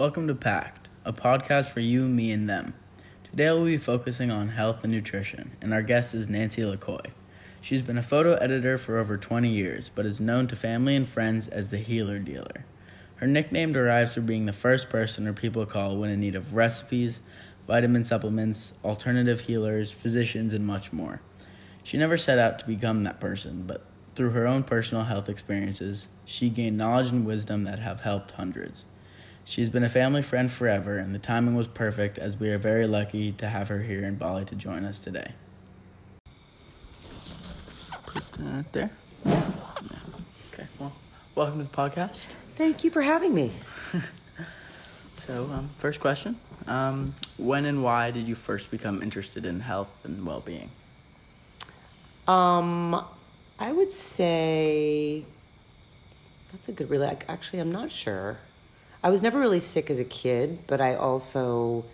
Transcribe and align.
Welcome 0.00 0.28
to 0.28 0.34
Packed, 0.34 0.88
a 1.04 1.12
podcast 1.12 1.66
for 1.66 1.80
you, 1.80 2.08
me, 2.08 2.30
and 2.30 2.48
them. 2.48 2.72
Today 3.22 3.50
we'll 3.50 3.66
be 3.66 3.76
focusing 3.76 4.30
on 4.30 4.48
health 4.48 4.82
and 4.82 4.90
nutrition, 4.90 5.50
and 5.60 5.74
our 5.74 5.82
guest 5.82 6.14
is 6.14 6.26
Nancy 6.26 6.62
LaCoy. 6.62 7.04
She's 7.60 7.82
been 7.82 7.98
a 7.98 8.02
photo 8.02 8.32
editor 8.36 8.78
for 8.78 8.96
over 8.96 9.18
20 9.18 9.50
years, 9.50 9.90
but 9.94 10.06
is 10.06 10.18
known 10.18 10.46
to 10.46 10.56
family 10.56 10.96
and 10.96 11.06
friends 11.06 11.48
as 11.48 11.68
the 11.68 11.76
Healer 11.76 12.18
Dealer. 12.18 12.64
Her 13.16 13.26
nickname 13.26 13.74
derives 13.74 14.14
from 14.14 14.24
being 14.24 14.46
the 14.46 14.54
first 14.54 14.88
person 14.88 15.26
her 15.26 15.34
people 15.34 15.66
call 15.66 15.98
when 15.98 16.08
in 16.08 16.20
need 16.20 16.34
of 16.34 16.54
recipes, 16.54 17.20
vitamin 17.66 18.04
supplements, 18.04 18.72
alternative 18.82 19.40
healers, 19.40 19.92
physicians, 19.92 20.54
and 20.54 20.66
much 20.66 20.94
more. 20.94 21.20
She 21.82 21.98
never 21.98 22.16
set 22.16 22.38
out 22.38 22.58
to 22.60 22.66
become 22.66 23.04
that 23.04 23.20
person, 23.20 23.64
but 23.66 23.84
through 24.14 24.30
her 24.30 24.46
own 24.46 24.62
personal 24.62 25.04
health 25.04 25.28
experiences, 25.28 26.08
she 26.24 26.48
gained 26.48 26.78
knowledge 26.78 27.10
and 27.10 27.26
wisdom 27.26 27.64
that 27.64 27.80
have 27.80 28.00
helped 28.00 28.30
hundreds. 28.30 28.86
She's 29.44 29.70
been 29.70 29.82
a 29.82 29.88
family 29.88 30.22
friend 30.22 30.50
forever, 30.50 30.98
and 30.98 31.14
the 31.14 31.18
timing 31.18 31.54
was 31.56 31.66
perfect 31.66 32.18
as 32.18 32.38
we 32.38 32.50
are 32.50 32.58
very 32.58 32.86
lucky 32.86 33.32
to 33.32 33.48
have 33.48 33.68
her 33.68 33.82
here 33.82 34.04
in 34.04 34.16
Bali 34.16 34.44
to 34.44 34.54
join 34.54 34.84
us 34.84 35.00
today. 35.00 35.32
Put 38.06 38.32
that 38.32 38.72
there. 38.72 38.90
Yeah. 39.24 39.50
Okay, 40.52 40.66
well, 40.78 40.92
welcome 41.34 41.58
to 41.58 41.64
the 41.64 41.76
podcast. 41.76 42.26
Thank 42.54 42.84
you 42.84 42.90
for 42.90 43.02
having 43.02 43.34
me. 43.34 43.52
So, 45.26 45.44
um, 45.44 45.70
first 45.78 46.00
question 46.00 46.34
um, 46.66 47.14
When 47.36 47.64
and 47.66 47.84
why 47.84 48.10
did 48.10 48.26
you 48.26 48.34
first 48.34 48.70
become 48.70 49.00
interested 49.00 49.46
in 49.46 49.60
health 49.60 49.90
and 50.02 50.26
well 50.26 50.40
being? 50.40 50.70
Um, 52.26 53.04
I 53.58 53.70
would 53.70 53.92
say 53.92 55.24
that's 56.50 56.68
a 56.68 56.72
good. 56.72 56.90
Really, 56.90 57.06
actually, 57.28 57.60
I'm 57.60 57.70
not 57.70 57.92
sure. 57.92 58.38
I 59.02 59.10
was 59.10 59.22
never 59.22 59.38
really 59.38 59.60
sick 59.60 59.88
as 59.90 59.98
a 59.98 60.04
kid, 60.04 60.58
but 60.66 60.80
I 60.80 60.94
also 60.94 61.84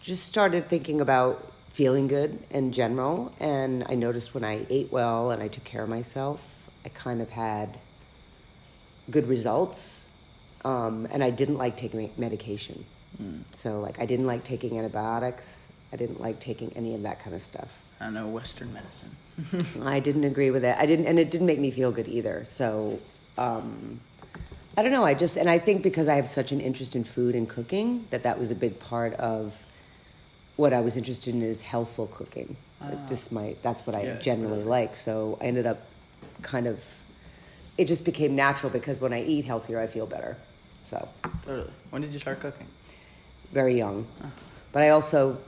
just 0.00 0.24
started 0.24 0.68
thinking 0.68 1.00
about 1.00 1.44
feeling 1.70 2.06
good 2.06 2.38
in 2.50 2.72
general. 2.72 3.34
And 3.40 3.84
I 3.88 3.94
noticed 3.94 4.32
when 4.32 4.44
I 4.44 4.64
ate 4.70 4.92
well 4.92 5.32
and 5.32 5.42
I 5.42 5.48
took 5.48 5.64
care 5.64 5.82
of 5.82 5.88
myself, 5.88 6.68
I 6.84 6.88
kind 6.90 7.20
of 7.20 7.30
had 7.30 7.78
good 9.10 9.26
results. 9.26 10.06
Um, 10.64 11.06
and 11.10 11.22
I 11.22 11.30
didn't 11.30 11.58
like 11.58 11.76
taking 11.76 12.10
medication. 12.16 12.84
Mm. 13.20 13.42
So, 13.54 13.80
like, 13.80 13.98
I 14.00 14.06
didn't 14.06 14.26
like 14.26 14.44
taking 14.44 14.78
antibiotics. 14.78 15.70
I 15.92 15.96
didn't 15.96 16.20
like 16.20 16.40
taking 16.40 16.72
any 16.74 16.94
of 16.94 17.02
that 17.02 17.22
kind 17.22 17.34
of 17.34 17.42
stuff. 17.42 17.80
I 18.00 18.10
know 18.10 18.28
Western 18.28 18.72
medicine. 18.72 19.16
I 19.84 20.00
didn't 20.00 20.24
agree 20.24 20.50
with 20.50 20.64
it. 20.64 20.76
I 20.78 20.86
didn't, 20.86 21.06
and 21.06 21.18
it 21.18 21.30
didn't 21.30 21.46
make 21.46 21.60
me 21.60 21.70
feel 21.70 21.92
good 21.92 22.08
either. 22.08 22.46
So, 22.48 23.00
um, 23.38 24.00
I 24.76 24.82
don't 24.82 24.92
know. 24.92 25.04
I 25.04 25.14
just, 25.14 25.36
and 25.36 25.48
I 25.48 25.58
think 25.58 25.82
because 25.82 26.06
I 26.08 26.16
have 26.16 26.26
such 26.26 26.52
an 26.52 26.60
interest 26.60 26.94
in 26.94 27.02
food 27.04 27.34
and 27.34 27.48
cooking, 27.48 28.06
that 28.10 28.22
that 28.24 28.38
was 28.38 28.50
a 28.50 28.54
big 28.54 28.78
part 28.78 29.14
of 29.14 29.64
what 30.56 30.72
I 30.72 30.80
was 30.80 30.96
interested 30.96 31.34
in 31.34 31.42
is 31.42 31.62
healthful 31.62 32.06
cooking. 32.08 32.56
Like 32.80 32.98
Ah. 33.04 33.08
just 33.08 33.32
my, 33.32 33.56
that's 33.62 33.86
what 33.86 33.96
I 33.96 34.02
Yeah, 34.02 34.16
generally 34.18 34.58
totally. 34.58 34.64
like. 34.64 34.96
So 34.96 35.38
I 35.40 35.44
ended 35.44 35.66
up 35.66 35.78
kind 36.42 36.66
of, 36.66 36.82
it 37.78 37.86
just 37.86 38.04
became 38.04 38.34
natural 38.36 38.70
because 38.70 39.00
when 39.00 39.12
I 39.14 39.22
eat 39.22 39.44
healthier, 39.46 39.80
I 39.80 39.86
feel 39.86 40.06
better. 40.06 40.36
So 40.86 41.08
Totally. 41.44 41.70
When 41.90 42.02
did 42.02 42.12
you 42.12 42.18
start 42.18 42.40
cooking? 42.40 42.66
very 43.52 43.76
young. 43.78 44.06
But 44.72 44.82
I 44.82 44.90
also, 44.90 45.38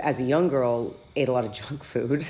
as 0.00 0.20
a 0.20 0.22
young 0.22 0.48
girl, 0.48 0.94
ate 1.16 1.28
a 1.28 1.32
lot 1.32 1.44
of 1.44 1.52
junk 1.68 1.84
food. 1.84 2.26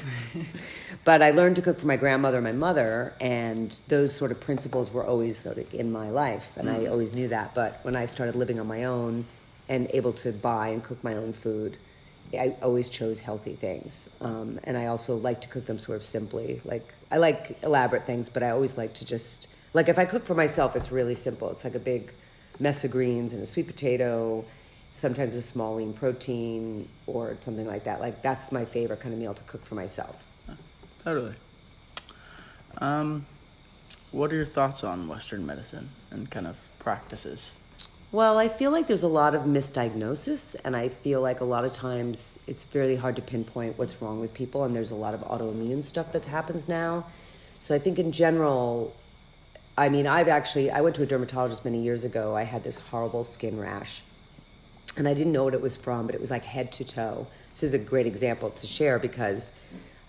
but 1.05 1.23
I 1.23 1.31
learned 1.31 1.57
to 1.57 1.63
cook 1.63 1.79
for 1.79 1.87
my 1.87 1.97
grandmother 1.97 2.39
and 2.39 2.45
my 2.45 2.53
mother, 2.53 3.15
and 3.21 3.75
those 3.89 4.15
sort 4.15 4.31
of 4.31 4.41
principles 4.41 4.93
were 4.93 5.05
always 5.05 5.39
sort 5.39 5.59
of 5.59 5.73
in 5.75 5.93
my 5.93 6.11
life, 6.11 6.57
and 6.57 6.69
I 6.69 6.87
always 6.87 7.13
knew 7.13 7.29
that. 7.29 7.55
But 7.55 7.81
when 7.83 7.97
I 7.97 8.07
started 8.07 8.35
living 8.35 8.59
on 8.61 8.67
my 8.67 8.85
own 8.85 9.27
and 9.69 9.89
able 9.93 10.13
to 10.13 10.33
buy 10.33 10.69
and 10.69 10.83
cook 10.83 11.03
my 11.05 11.15
own 11.15 11.33
food, 11.33 11.77
I 12.33 12.57
always 12.63 12.89
chose 12.89 13.21
healthy 13.21 13.55
things. 13.55 14.09
Um, 14.21 14.59
and 14.65 14.77
I 14.77 14.87
also 14.87 15.17
like 15.17 15.43
to 15.43 15.49
cook 15.49 15.67
them 15.67 15.79
sort 15.79 15.97
of 15.97 16.05
simply. 16.05 16.61
Like, 16.65 16.85
I 17.11 17.19
like 17.19 17.63
elaborate 17.63 18.07
things, 18.07 18.29
but 18.29 18.43
I 18.43 18.51
always 18.51 18.79
like 18.79 18.95
to 18.95 19.05
just, 19.05 19.49
like, 19.75 19.89
if 19.89 19.99
I 19.99 20.07
cook 20.07 20.25
for 20.25 20.35
myself, 20.35 20.75
it's 20.75 20.91
really 20.91 21.15
simple. 21.15 21.51
It's 21.51 21.65
like 21.65 21.75
a 21.75 21.81
big 21.81 22.13
mess 22.59 22.85
of 22.85 22.91
greens 22.91 23.33
and 23.33 23.43
a 23.43 23.47
sweet 23.47 23.67
potato, 23.67 24.45
sometimes 24.93 25.35
a 25.35 25.43
small 25.43 25.77
lean 25.77 25.93
protein 25.93 26.89
or 27.07 27.37
something 27.41 27.67
like 27.67 27.85
that. 27.85 28.01
Like, 28.01 28.23
that's 28.23 28.53
my 28.53 28.65
favorite 28.65 29.01
kind 29.01 29.13
of 29.13 29.19
meal 29.19 29.35
to 29.35 29.43
cook 29.45 29.65
for 29.65 29.75
myself. 29.75 30.25
Totally. 31.03 31.35
Um, 32.79 33.27
what 34.13 34.31
are 34.31 34.37
your 34.37 34.47
thoughts 34.47 34.85
on 34.85 35.09
Western 35.09 35.45
medicine 35.45 35.89
and 36.11 36.31
kind 36.31 36.47
of 36.47 36.57
practices? 36.79 37.53
Well, 38.13 38.37
I 38.37 38.49
feel 38.49 38.71
like 38.71 38.87
there's 38.87 39.03
a 39.03 39.09
lot 39.09 39.35
of 39.35 39.43
misdiagnosis, 39.43 40.55
and 40.65 40.77
I 40.77 40.91
feel 40.91 41.23
like 41.23 41.41
a 41.41 41.45
lot 41.45 41.65
of 41.65 41.73
times 41.73 42.39
it's 42.47 42.63
fairly 42.63 42.95
hard 42.95 43.17
to 43.17 43.23
pinpoint 43.23 43.79
what's 43.79 44.03
wrong 44.03 44.21
with 44.21 44.35
people, 44.35 44.65
and 44.65 44.77
there's 44.77 44.91
a 44.91 44.95
lot 44.95 45.15
of 45.15 45.21
autoimmune 45.21 45.83
stuff 45.83 46.13
that 46.13 46.27
happens 46.27 46.69
now. 46.69 47.07
So 47.63 47.75
I 47.75 47.79
think 47.79 47.99
in 47.99 48.13
general, 48.13 48.95
I 49.79 49.89
mean, 49.89 50.07
I've 50.07 50.29
actually 50.29 50.71
I 50.71 50.83
went 50.83 50.95
to 50.97 51.03
a 51.03 51.07
dermatologist 51.07 51.65
many 51.65 51.83
years 51.83 52.05
ago. 52.05 52.37
I 52.37 52.43
had 52.43 52.63
this 52.63 52.79
horrible 52.79 53.25
skin 53.25 53.59
rash, 53.59 54.03
and 54.97 55.09
I 55.09 55.15
didn't 55.15 55.33
know 55.33 55.45
what 55.45 55.55
it 55.55 55.61
was 55.61 55.77
from, 55.77 56.07
but 56.07 56.15
it 56.15 56.21
was 56.21 56.31
like 56.31 56.45
head 56.45 56.73
to 56.73 56.85
toe. 56.85 57.27
This 57.53 57.63
is 57.63 57.75
a 57.75 57.79
great 57.79 58.07
example 58.07 58.51
to 58.51 58.67
share 58.67 58.99
because 58.99 59.53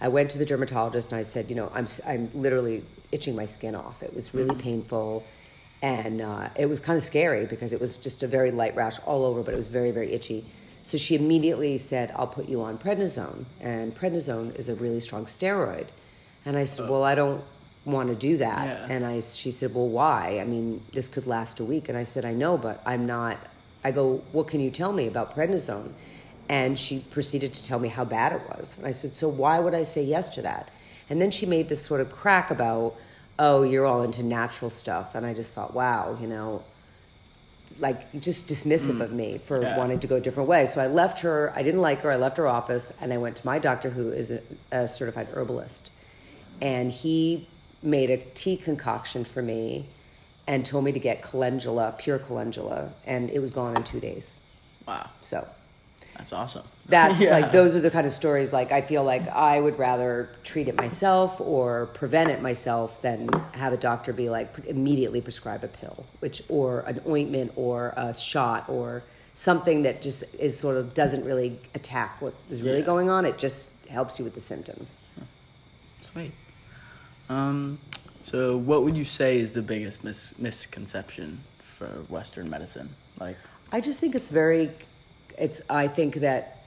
I 0.01 0.09
went 0.09 0.31
to 0.31 0.37
the 0.37 0.45
dermatologist 0.45 1.11
and 1.11 1.19
I 1.19 1.21
said, 1.23 1.49
you 1.49 1.55
know, 1.55 1.71
I'm 1.73 1.87
I'm 2.05 2.29
literally 2.33 2.83
itching 3.11 3.35
my 3.35 3.45
skin 3.45 3.75
off. 3.75 4.03
It 4.03 4.13
was 4.13 4.33
really 4.33 4.55
painful, 4.55 5.23
and 5.81 6.21
uh, 6.21 6.49
it 6.57 6.65
was 6.65 6.79
kind 6.79 6.97
of 6.97 7.03
scary 7.03 7.45
because 7.45 7.73
it 7.73 7.79
was 7.79 7.97
just 7.97 8.23
a 8.23 8.27
very 8.27 8.51
light 8.51 8.75
rash 8.75 8.99
all 9.05 9.23
over, 9.23 9.43
but 9.43 9.53
it 9.53 9.57
was 9.57 9.69
very 9.69 9.91
very 9.91 10.11
itchy. 10.11 10.45
So 10.83 10.97
she 10.97 11.15
immediately 11.15 11.77
said, 11.77 12.11
"I'll 12.15 12.27
put 12.27 12.49
you 12.49 12.61
on 12.61 12.77
prednisone," 12.77 13.45
and 13.61 13.95
prednisone 13.95 14.55
is 14.55 14.67
a 14.67 14.75
really 14.75 14.99
strong 14.99 15.25
steroid. 15.25 15.87
And 16.45 16.57
I 16.57 16.65
said, 16.65 16.89
"Well, 16.89 17.03
I 17.03 17.15
don't 17.15 17.41
want 17.85 18.09
to 18.09 18.15
do 18.15 18.37
that." 18.37 18.65
Yeah. 18.65 18.93
And 18.93 19.05
I, 19.05 19.21
she 19.21 19.51
said, 19.51 19.73
"Well, 19.73 19.87
why? 19.87 20.39
I 20.41 20.43
mean, 20.43 20.83
this 20.93 21.07
could 21.07 21.27
last 21.27 21.61
a 21.61 21.65
week." 21.65 21.87
And 21.87 21.97
I 21.97 22.03
said, 22.03 22.25
"I 22.25 22.33
know, 22.33 22.57
but 22.57 22.81
I'm 22.85 23.05
not." 23.05 23.37
I 23.83 23.91
go, 23.91 24.21
"What 24.31 24.47
can 24.47 24.59
you 24.59 24.71
tell 24.71 24.91
me 24.93 25.07
about 25.07 25.35
prednisone?" 25.35 25.91
And 26.49 26.77
she 26.77 26.99
proceeded 26.99 27.53
to 27.53 27.63
tell 27.63 27.79
me 27.79 27.87
how 27.89 28.05
bad 28.05 28.33
it 28.33 28.41
was. 28.49 28.77
And 28.77 28.85
I 28.85 28.91
said, 28.91 29.13
"So 29.13 29.27
why 29.29 29.59
would 29.59 29.73
I 29.73 29.83
say 29.83 30.03
yes 30.03 30.29
to 30.29 30.41
that?" 30.41 30.69
And 31.09 31.21
then 31.21 31.31
she 31.31 31.45
made 31.45 31.69
this 31.69 31.81
sort 31.85 32.01
of 32.01 32.11
crack 32.11 32.51
about, 32.51 32.95
"Oh, 33.39 33.63
you're 33.63 33.85
all 33.85 34.03
into 34.03 34.23
natural 34.23 34.69
stuff." 34.69 35.15
And 35.15 35.25
I 35.25 35.33
just 35.33 35.53
thought, 35.53 35.73
"Wow, 35.73 36.17
you 36.21 36.27
know, 36.27 36.63
like 37.79 38.19
just 38.19 38.47
dismissive 38.47 38.97
mm. 38.97 39.01
of 39.01 39.11
me 39.11 39.39
for 39.39 39.61
Yeah. 39.61 39.77
wanting 39.77 39.99
to 39.99 40.07
go 40.07 40.17
a 40.17 40.21
different 40.21 40.49
way. 40.49 40.65
So 40.65 40.81
I 40.81 40.87
left 40.87 41.21
her. 41.21 41.51
I 41.55 41.63
didn't 41.63 41.81
like 41.81 42.01
her. 42.01 42.11
I 42.11 42.17
left 42.17 42.37
her 42.37 42.47
office 42.47 42.93
and 43.01 43.11
I 43.13 43.17
went 43.17 43.35
to 43.37 43.45
my 43.45 43.59
doctor, 43.59 43.89
who 43.89 44.09
is 44.09 44.31
a, 44.31 44.41
a 44.71 44.87
certified 44.87 45.27
herbalist, 45.33 45.91
and 46.61 46.91
he 46.91 47.47
made 47.81 48.09
a 48.09 48.17
tea 48.17 48.57
concoction 48.57 49.23
for 49.25 49.41
me 49.41 49.87
and 50.47 50.65
told 50.65 50.83
me 50.85 50.91
to 50.91 50.99
get 50.99 51.21
calendula, 51.21 51.95
pure 51.97 52.19
calendula, 52.19 52.91
and 53.05 53.29
it 53.29 53.39
was 53.39 53.51
gone 53.51 53.75
in 53.77 53.83
two 53.83 53.99
days. 53.99 54.35
Wow, 54.87 55.09
So 55.21 55.47
that's 56.17 56.33
awesome. 56.33 56.63
that's 56.87 57.19
Yeah. 57.21 57.31
like 57.31 57.51
those 57.51 57.75
are 57.75 57.79
the 57.79 57.89
kind 57.89 58.05
of 58.05 58.11
stories 58.11 58.51
like 58.53 58.71
I 58.71 58.81
feel 58.81 59.03
like 59.03 59.27
I 59.29 59.59
would 59.59 59.79
rather 59.79 60.29
treat 60.43 60.67
it 60.67 60.75
myself 60.75 61.39
or 61.41 61.87
prevent 61.87 62.29
it 62.29 62.41
myself 62.41 63.01
than 63.01 63.29
have 63.53 63.71
a 63.73 63.77
doctor 63.77 64.11
be 64.13 64.29
like 64.29 64.49
immediately 64.67 65.21
prescribe 65.21 65.63
a 65.63 65.67
pill, 65.69 66.05
which 66.19 66.41
or 66.49 66.81
an 66.81 66.99
ointment 67.07 67.53
or 67.55 67.93
a 67.95 68.13
shot 68.13 68.67
or 68.67 69.03
something 69.35 69.83
that 69.83 70.01
just 70.01 70.23
is 70.37 70.59
sort 70.59 70.77
of 70.77 70.93
doesn't 70.93 71.23
really 71.25 71.57
attack 71.73 72.21
what 72.21 72.33
is 72.51 72.61
really 72.61 72.79
Yeah. 72.79 72.85
going 72.85 73.09
on. 73.09 73.25
It 73.25 73.37
just 73.39 73.71
helps 73.87 74.19
you 74.19 74.25
with 74.25 74.33
the 74.35 74.41
symptoms. 74.41 74.97
Sweet. 76.01 76.31
Um, 77.29 77.79
so 78.23 78.57
what 78.57 78.83
would 78.83 78.95
you 78.95 79.03
say 79.03 79.37
is 79.37 79.53
the 79.53 79.61
biggest 79.61 80.03
mis- 80.03 80.37
misconception 80.39 81.39
for 81.59 81.87
Western 82.09 82.49
medicine? 82.49 82.89
Like, 83.19 83.37
I 83.71 83.81
just 83.81 83.99
think 83.99 84.15
it's 84.15 84.29
very, 84.29 84.69
it's. 85.37 85.61
I 85.69 85.87
think 85.87 86.15
that 86.15 86.65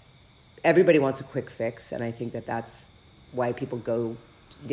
everybody 0.64 0.98
wants 0.98 1.20
a 1.20 1.24
quick 1.24 1.50
fix, 1.50 1.92
and 1.92 2.02
I 2.04 2.10
think 2.10 2.32
that 2.32 2.46
that's 2.46 2.88
why 3.32 3.52
people 3.52 3.78
go. 3.78 4.16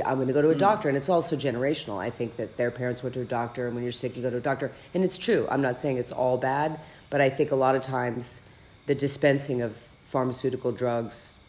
I'm 0.06 0.15
going 0.15 0.27
to 0.27 0.33
go 0.33 0.41
to 0.41 0.50
a 0.50 0.56
mm. 0.56 0.59
doctor, 0.59 0.88
and 0.88 0.97
it's 0.97 1.09
also 1.09 1.35
generational. 1.35 2.00
I 2.00 2.09
think 2.09 2.38
that 2.38 2.57
their 2.57 2.71
parents 2.71 3.03
went 3.03 3.13
to 3.15 3.21
a 3.21 3.25
doctor, 3.25 3.65
and 3.65 3.75
when 3.75 3.83
you're 3.83 3.91
sick, 3.91 4.15
you 4.15 4.21
go 4.21 4.29
to 4.29 4.38
a 4.38 4.41
doctor, 4.41 4.71
and 4.94 5.03
it's 5.03 5.18
true. 5.18 5.47
I'm 5.50 5.62
not 5.62 5.77
saying 5.77 5.97
it's 5.97 6.12
all 6.12 6.38
bad, 6.38 6.79
but 7.09 7.21
I 7.21 7.29
think 7.29 7.51
a 7.51 7.56
lot 7.56 7.75
of 7.75 7.81
times 7.81 8.44
the 8.86 8.95
dispensing 8.95 9.62
of 9.62 9.75
pharmaceutical 9.75 10.71
drugs 10.71 11.39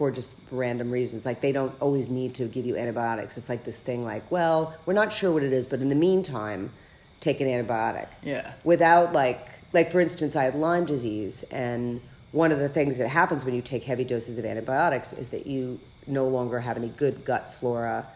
for 0.00 0.10
just 0.10 0.32
random 0.50 0.90
reasons. 0.90 1.26
Like 1.26 1.42
they 1.42 1.52
don't 1.52 1.74
always 1.78 2.08
need 2.08 2.34
to 2.36 2.46
give 2.46 2.64
you 2.64 2.74
antibiotics. 2.74 3.36
It's 3.36 3.50
like 3.50 3.64
this 3.64 3.80
thing 3.80 4.02
like, 4.02 4.30
well, 4.30 4.74
we're 4.86 4.94
not 4.94 5.12
sure 5.12 5.30
what 5.30 5.42
it 5.42 5.52
is, 5.52 5.66
but 5.66 5.80
in 5.80 5.90
the 5.90 5.94
meantime, 5.94 6.70
take 7.20 7.42
an 7.42 7.46
antibiotic. 7.46 8.08
Yeah. 8.22 8.50
Without 8.64 9.12
like 9.12 9.46
like 9.74 9.92
for 9.92 10.00
instance, 10.00 10.36
I 10.36 10.44
had 10.44 10.54
Lyme 10.54 10.86
disease 10.86 11.42
and 11.50 12.00
one 12.32 12.50
of 12.50 12.60
the 12.60 12.68
things 12.70 12.96
that 12.96 13.08
happens 13.08 13.44
when 13.44 13.54
you 13.54 13.60
take 13.60 13.84
heavy 13.84 14.04
doses 14.04 14.38
of 14.38 14.46
antibiotics 14.46 15.12
is 15.12 15.28
that 15.28 15.46
you 15.46 15.78
no 16.06 16.26
longer 16.26 16.60
have 16.60 16.78
any 16.78 16.88
good 16.88 17.22
gut 17.26 17.52
flora 17.52 18.06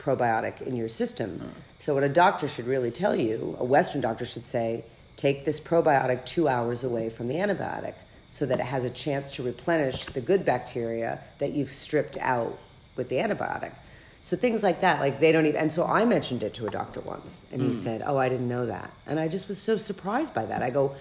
probiotic 0.00 0.60
in 0.62 0.74
your 0.74 0.88
system. 0.88 1.38
Hmm. 1.38 1.48
So 1.78 1.94
what 1.94 2.02
a 2.02 2.08
doctor 2.08 2.48
should 2.48 2.66
really 2.66 2.90
tell 2.90 3.14
you, 3.14 3.56
a 3.60 3.64
western 3.64 4.00
doctor 4.00 4.24
should 4.24 4.44
say, 4.44 4.84
take 5.16 5.44
this 5.44 5.60
probiotic 5.60 6.26
two 6.26 6.48
hours 6.48 6.82
away 6.82 7.10
from 7.10 7.28
the 7.28 7.36
antibiotic 7.36 7.94
so 8.32 8.46
that 8.46 8.58
it 8.58 8.64
has 8.64 8.82
a 8.82 8.88
chance 8.88 9.30
to 9.30 9.42
replenish 9.42 10.06
the 10.06 10.20
good 10.20 10.42
bacteria 10.42 11.20
that 11.36 11.52
you've 11.52 11.68
stripped 11.68 12.16
out 12.16 12.58
with 12.96 13.10
the 13.10 13.16
antibiotic. 13.16 13.74
So 14.22 14.38
things 14.38 14.62
like 14.62 14.80
that, 14.80 15.00
like 15.00 15.20
they 15.20 15.32
don't 15.32 15.44
even. 15.44 15.60
And 15.60 15.70
so 15.70 15.84
I 15.84 16.06
mentioned 16.06 16.42
it 16.42 16.54
to 16.54 16.66
a 16.66 16.70
doctor 16.70 17.00
once, 17.00 17.44
and 17.52 17.60
he 17.60 17.68
mm. 17.68 17.74
said, 17.74 18.02
"Oh, 18.06 18.16
I 18.16 18.30
didn't 18.30 18.48
know 18.48 18.64
that," 18.64 18.90
and 19.06 19.20
I 19.20 19.28
just 19.28 19.48
was 19.48 19.60
so 19.60 19.76
surprised 19.76 20.32
by 20.32 20.46
that. 20.46 20.62
I 20.62 20.70
go, 20.70 20.94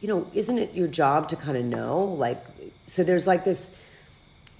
you 0.00 0.08
know, 0.08 0.26
isn't 0.34 0.58
it 0.58 0.74
your 0.74 0.88
job 0.88 1.28
to 1.28 1.36
kind 1.36 1.56
of 1.56 1.64
know? 1.64 2.02
Like, 2.02 2.44
so 2.86 3.04
there's 3.04 3.26
like 3.26 3.44
this. 3.44 3.76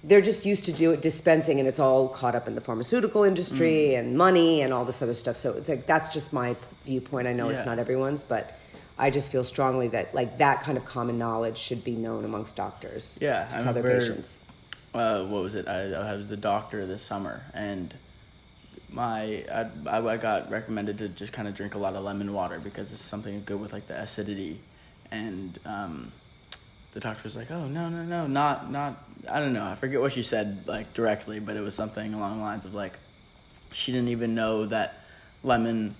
They're 0.01 0.21
just 0.21 0.45
used 0.45 0.65
to 0.65 0.71
do 0.71 0.91
it 0.91 1.01
dispensing, 1.01 1.59
and 1.59 1.67
it's 1.67 1.79
all 1.79 2.07
caught 2.07 2.35
up 2.35 2.47
in 2.47 2.55
the 2.55 2.61
pharmaceutical 2.61 3.25
industry 3.25 3.89
mm. 3.89 3.99
and 3.99 4.17
money 4.17 4.61
and 4.61 4.71
all 4.71 4.85
this 4.85 5.01
other 5.01 5.15
stuff. 5.15 5.35
So 5.35 5.51
it's 5.51 5.67
like 5.67 5.85
that's 5.85 6.13
just 6.13 6.31
my 6.31 6.55
viewpoint. 6.85 7.27
I 7.27 7.33
know 7.33 7.49
it's 7.49 7.65
not 7.65 7.77
everyone's, 7.77 8.23
but 8.23 8.57
I 8.97 9.09
just 9.09 9.31
feel 9.31 9.43
strongly 9.43 9.89
that 9.89 10.15
like 10.15 10.37
that 10.37 10.63
kind 10.63 10.77
of 10.77 10.85
common 10.85 11.17
knowledge 11.17 11.57
should 11.57 11.83
be 11.83 11.91
known 11.91 12.23
amongst 12.23 12.55
doctors. 12.55 13.17
Yeah, 13.21 13.45
to 13.47 13.55
I 13.55 13.59
tell 13.59 13.73
their 13.73 13.83
patients. 13.83 14.39
uh, 14.93 15.23
what 15.25 15.43
was 15.43 15.55
it? 15.55 15.67
I, 15.67 15.91
I 15.93 16.15
was 16.15 16.29
the 16.29 16.37
doctor 16.37 16.85
this 16.85 17.01
summer, 17.01 17.41
and 17.53 17.93
my 18.89 19.43
I, 19.51 19.67
I, 19.87 20.07
I 20.13 20.17
got 20.17 20.49
recommended 20.49 20.97
to 20.99 21.09
just 21.09 21.33
kind 21.33 21.47
of 21.47 21.55
drink 21.55 21.75
a 21.75 21.77
lot 21.77 21.95
of 21.95 22.03
lemon 22.03 22.33
water 22.33 22.59
because 22.59 22.93
it's 22.93 23.01
something 23.01 23.43
good 23.45 23.59
with 23.59 23.73
like 23.73 23.87
the 23.87 23.99
acidity, 23.99 24.61
and 25.11 25.59
um, 25.65 26.11
the 26.93 27.01
doctor 27.01 27.21
was 27.23 27.35
like, 27.35 27.51
"Oh 27.51 27.67
no, 27.67 27.89
no, 27.89 28.03
no, 28.03 28.27
not 28.27 28.71
not." 28.71 28.95
I 29.29 29.39
don't 29.39 29.53
know. 29.53 29.65
I 29.65 29.75
forget 29.75 29.99
what 29.99 30.13
she 30.13 30.23
said 30.23 30.65
like 30.67 30.93
directly, 30.93 31.39
but 31.39 31.57
it 31.57 31.61
was 31.61 31.75
something 31.75 32.13
along 32.13 32.37
the 32.37 32.43
lines 32.43 32.65
of 32.65 32.73
like, 32.73 32.93
she 33.73 33.91
didn't 33.91 34.09
even 34.09 34.35
know 34.35 34.67
that 34.67 34.99
lemon. 35.43 35.95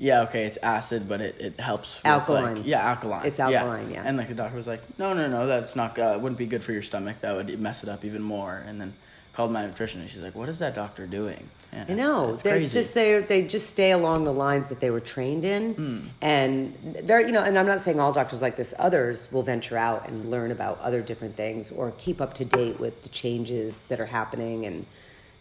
Yeah, 0.00 0.22
okay, 0.22 0.44
it's 0.46 0.56
acid, 0.62 1.06
but 1.06 1.20
it, 1.20 1.38
it 1.38 1.60
helps. 1.60 1.98
With, 1.98 2.06
Alkaline. 2.06 2.56
Like, 2.56 2.66
yeah, 2.66 2.88
alkaline. 2.88 3.26
It's 3.26 3.38
alkaline, 3.38 3.90
yeah. 3.90 4.02
And 4.02 4.16
like 4.16 4.28
the 4.28 4.34
doctor 4.34 4.56
was 4.56 4.66
like, 4.66 4.80
no, 4.98 5.12
no, 5.12 5.28
no, 5.28 5.46
that's 5.46 5.76
not. 5.76 5.98
Uh, 5.98 6.18
wouldn't 6.18 6.38
be 6.38 6.46
good 6.46 6.62
for 6.62 6.72
your 6.72 6.82
stomach. 6.82 7.20
That 7.20 7.36
would 7.36 7.60
mess 7.60 7.82
it 7.82 7.88
up 7.90 8.02
even 8.02 8.22
more. 8.22 8.62
And 8.66 8.80
then 8.80 8.94
called 9.34 9.52
my 9.52 9.62
nutritionist. 9.62 9.94
And 9.96 10.08
she's 10.10 10.22
like, 10.22 10.34
what 10.34 10.48
is 10.48 10.58
that 10.60 10.74
doctor 10.74 11.06
doing? 11.06 11.50
Yeah, 11.74 11.84
I 11.86 11.92
know. 11.92 12.32
It's 12.32 12.44
It's 12.46 12.72
just 12.72 12.94
they 12.94 13.20
they 13.20 13.42
just 13.46 13.68
stay 13.68 13.92
along 13.92 14.24
the 14.24 14.32
lines 14.32 14.70
that 14.70 14.80
they 14.80 14.90
were 14.90 15.00
trained 15.00 15.44
in, 15.44 15.74
Hmm. 15.74 15.98
and 16.22 16.74
they're 17.04 17.20
you 17.20 17.30
know. 17.30 17.42
And 17.42 17.58
I'm 17.58 17.66
not 17.66 17.80
saying 17.80 18.00
all 18.00 18.12
doctors 18.12 18.40
like 18.40 18.56
this. 18.56 18.72
Others 18.78 19.28
will 19.30 19.42
venture 19.42 19.76
out 19.76 20.08
and 20.08 20.30
learn 20.30 20.50
about 20.50 20.80
other 20.80 21.02
different 21.02 21.36
things 21.36 21.70
or 21.70 21.92
keep 21.98 22.20
up 22.22 22.32
to 22.34 22.44
date 22.44 22.80
with 22.80 23.02
the 23.02 23.08
changes 23.10 23.78
that 23.88 24.00
are 24.00 24.06
happening 24.06 24.64
and 24.66 24.86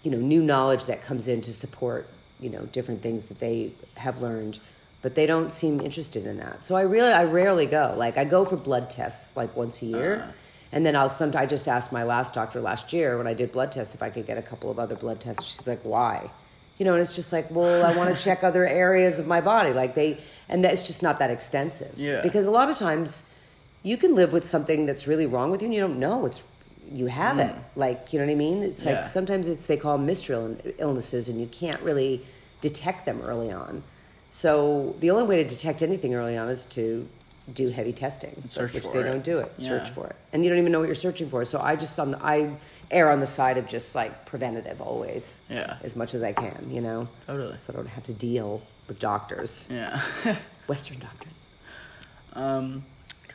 you 0.03 0.12
know 0.12 0.17
new 0.19 0.41
knowledge 0.44 0.85
that 0.85 1.01
comes 1.01 1.27
in 1.29 1.41
to 1.41 1.53
support 1.53 2.07
you 2.39 2.50
know 2.50 2.62
different 2.71 3.01
things 3.01 3.27
that 3.30 3.39
they 3.39 3.71
have 3.95 4.19
learned. 4.19 4.59
But 5.01 5.15
they 5.15 5.25
don't 5.25 5.50
seem 5.50 5.80
interested 5.80 6.25
in 6.25 6.38
that. 6.38 6.63
So 6.65 6.75
I 6.75 6.81
really 6.81 7.12
I 7.12 7.24
rarely 7.24 7.65
go. 7.65 7.94
Like 7.95 8.18
I 8.18 8.25
go 8.25 8.44
for 8.44 8.57
blood 8.57 8.89
tests 8.89 9.36
like 9.38 9.56
once 9.56 9.81
a 9.81 9.86
year. 9.86 10.15
Uh-huh. 10.18 10.31
And 10.71 10.86
then 10.86 10.95
I'll 10.95 11.09
some. 11.09 11.36
I 11.36 11.45
just 11.45 11.68
asked 11.68 11.91
my 11.91 12.03
last 12.03 12.33
doctor 12.33 12.62
last 12.62 12.94
year 12.94 13.18
when 13.18 13.25
I 13.25 13.33
did 13.33 13.51
blood 13.51 13.71
tests 13.71 13.95
if 13.95 14.03
I 14.03 14.09
could 14.09 14.27
get 14.27 14.38
a 14.38 14.41
couple 14.41 14.69
of 14.69 14.77
other 14.77 14.95
blood 14.95 15.19
tests. 15.19 15.44
She's 15.44 15.68
like, 15.68 15.80
"Why?" 15.83 16.30
You 16.77 16.86
know, 16.86 16.94
and 16.94 17.01
it's 17.01 17.15
just 17.15 17.33
like, 17.33 17.51
well, 17.51 17.86
I 17.86 17.95
want 17.95 18.15
to 18.15 18.24
check 18.27 18.44
other 18.44 18.65
areas 18.68 19.19
of 19.19 19.27
my 19.27 19.41
body, 19.41 19.74
like 19.74 19.95
they, 19.95 20.18
and 20.47 20.63
that's 20.63 20.88
just 20.88 21.03
not 21.03 21.19
that 21.19 21.30
extensive. 21.30 21.94
Yeah. 21.97 22.21
Because 22.21 22.45
a 22.45 22.51
lot 22.51 22.69
of 22.69 22.77
times, 22.77 23.25
you 23.83 23.97
can 23.97 24.15
live 24.15 24.31
with 24.31 24.45
something 24.45 24.86
that's 24.86 25.07
really 25.07 25.25
wrong 25.25 25.51
with 25.51 25.62
you, 25.62 25.65
and 25.65 25.74
you 25.74 25.81
don't 25.81 26.00
know 26.00 26.25
it's 26.25 26.44
you 26.91 27.07
have 27.07 27.39
it. 27.39 27.53
Like 27.75 28.12
you 28.13 28.19
know 28.19 28.25
what 28.25 28.31
I 28.31 28.36
mean? 28.36 28.63
It's 28.63 28.83
Yeah. 28.83 28.97
like 29.00 29.06
sometimes 29.07 29.47
it's 29.47 29.65
they 29.65 29.77
call 29.77 29.97
them 29.97 30.06
mystery 30.06 30.56
illnesses, 30.77 31.27
and 31.30 31.39
you 31.39 31.47
can't 31.47 31.80
really 31.81 32.25
detect 32.62 33.06
them 33.06 33.21
early 33.21 33.51
on. 33.51 33.83
So 34.31 34.95
the 35.00 35.12
only 35.12 35.24
way 35.25 35.41
to 35.44 35.47
detect 35.47 35.81
anything 35.81 36.13
early 36.15 36.38
on 36.38 36.50
is 36.50 36.65
to 36.68 37.07
do 37.53 37.68
heavy 37.69 37.91
testing, 37.94 38.44
Search 38.47 38.74
which 38.74 38.83
they 38.91 39.00
it. 39.00 39.03
don't 39.03 39.24
do 39.24 39.39
it. 39.39 39.51
Search 39.59 39.89
for 39.89 40.06
it, 40.07 40.15
and 40.33 40.44
you 40.44 40.50
don't 40.50 40.59
even 40.59 40.71
know 40.71 40.80
what 40.80 40.86
you're 40.88 40.95
searching 40.95 41.30
for. 41.30 41.44
So 41.45 41.59
I 41.59 41.75
just 41.75 41.97
on 42.00 42.12
the, 42.12 42.24
I 42.24 42.51
err 42.91 43.12
on 43.12 43.19
the 43.19 43.25
side 43.25 43.57
of 43.57 43.68
just 43.68 43.95
like 43.95 44.25
preventative 44.25 44.81
always, 44.81 45.41
Yeah. 45.50 45.77
as 45.83 45.95
much 45.95 46.13
as 46.13 46.21
I 46.24 46.33
can, 46.33 46.68
you 46.69 46.81
know, 46.81 47.07
Totally. 47.27 47.56
so 47.59 47.74
I 47.74 47.75
don't 47.75 47.88
have 47.88 48.03
to 48.06 48.13
deal 48.13 48.62
with 48.88 49.00
doctors, 49.00 49.68
Yeah. 49.71 50.00
Western 50.68 51.00
doctors. 51.00 51.50
um, 52.33 52.83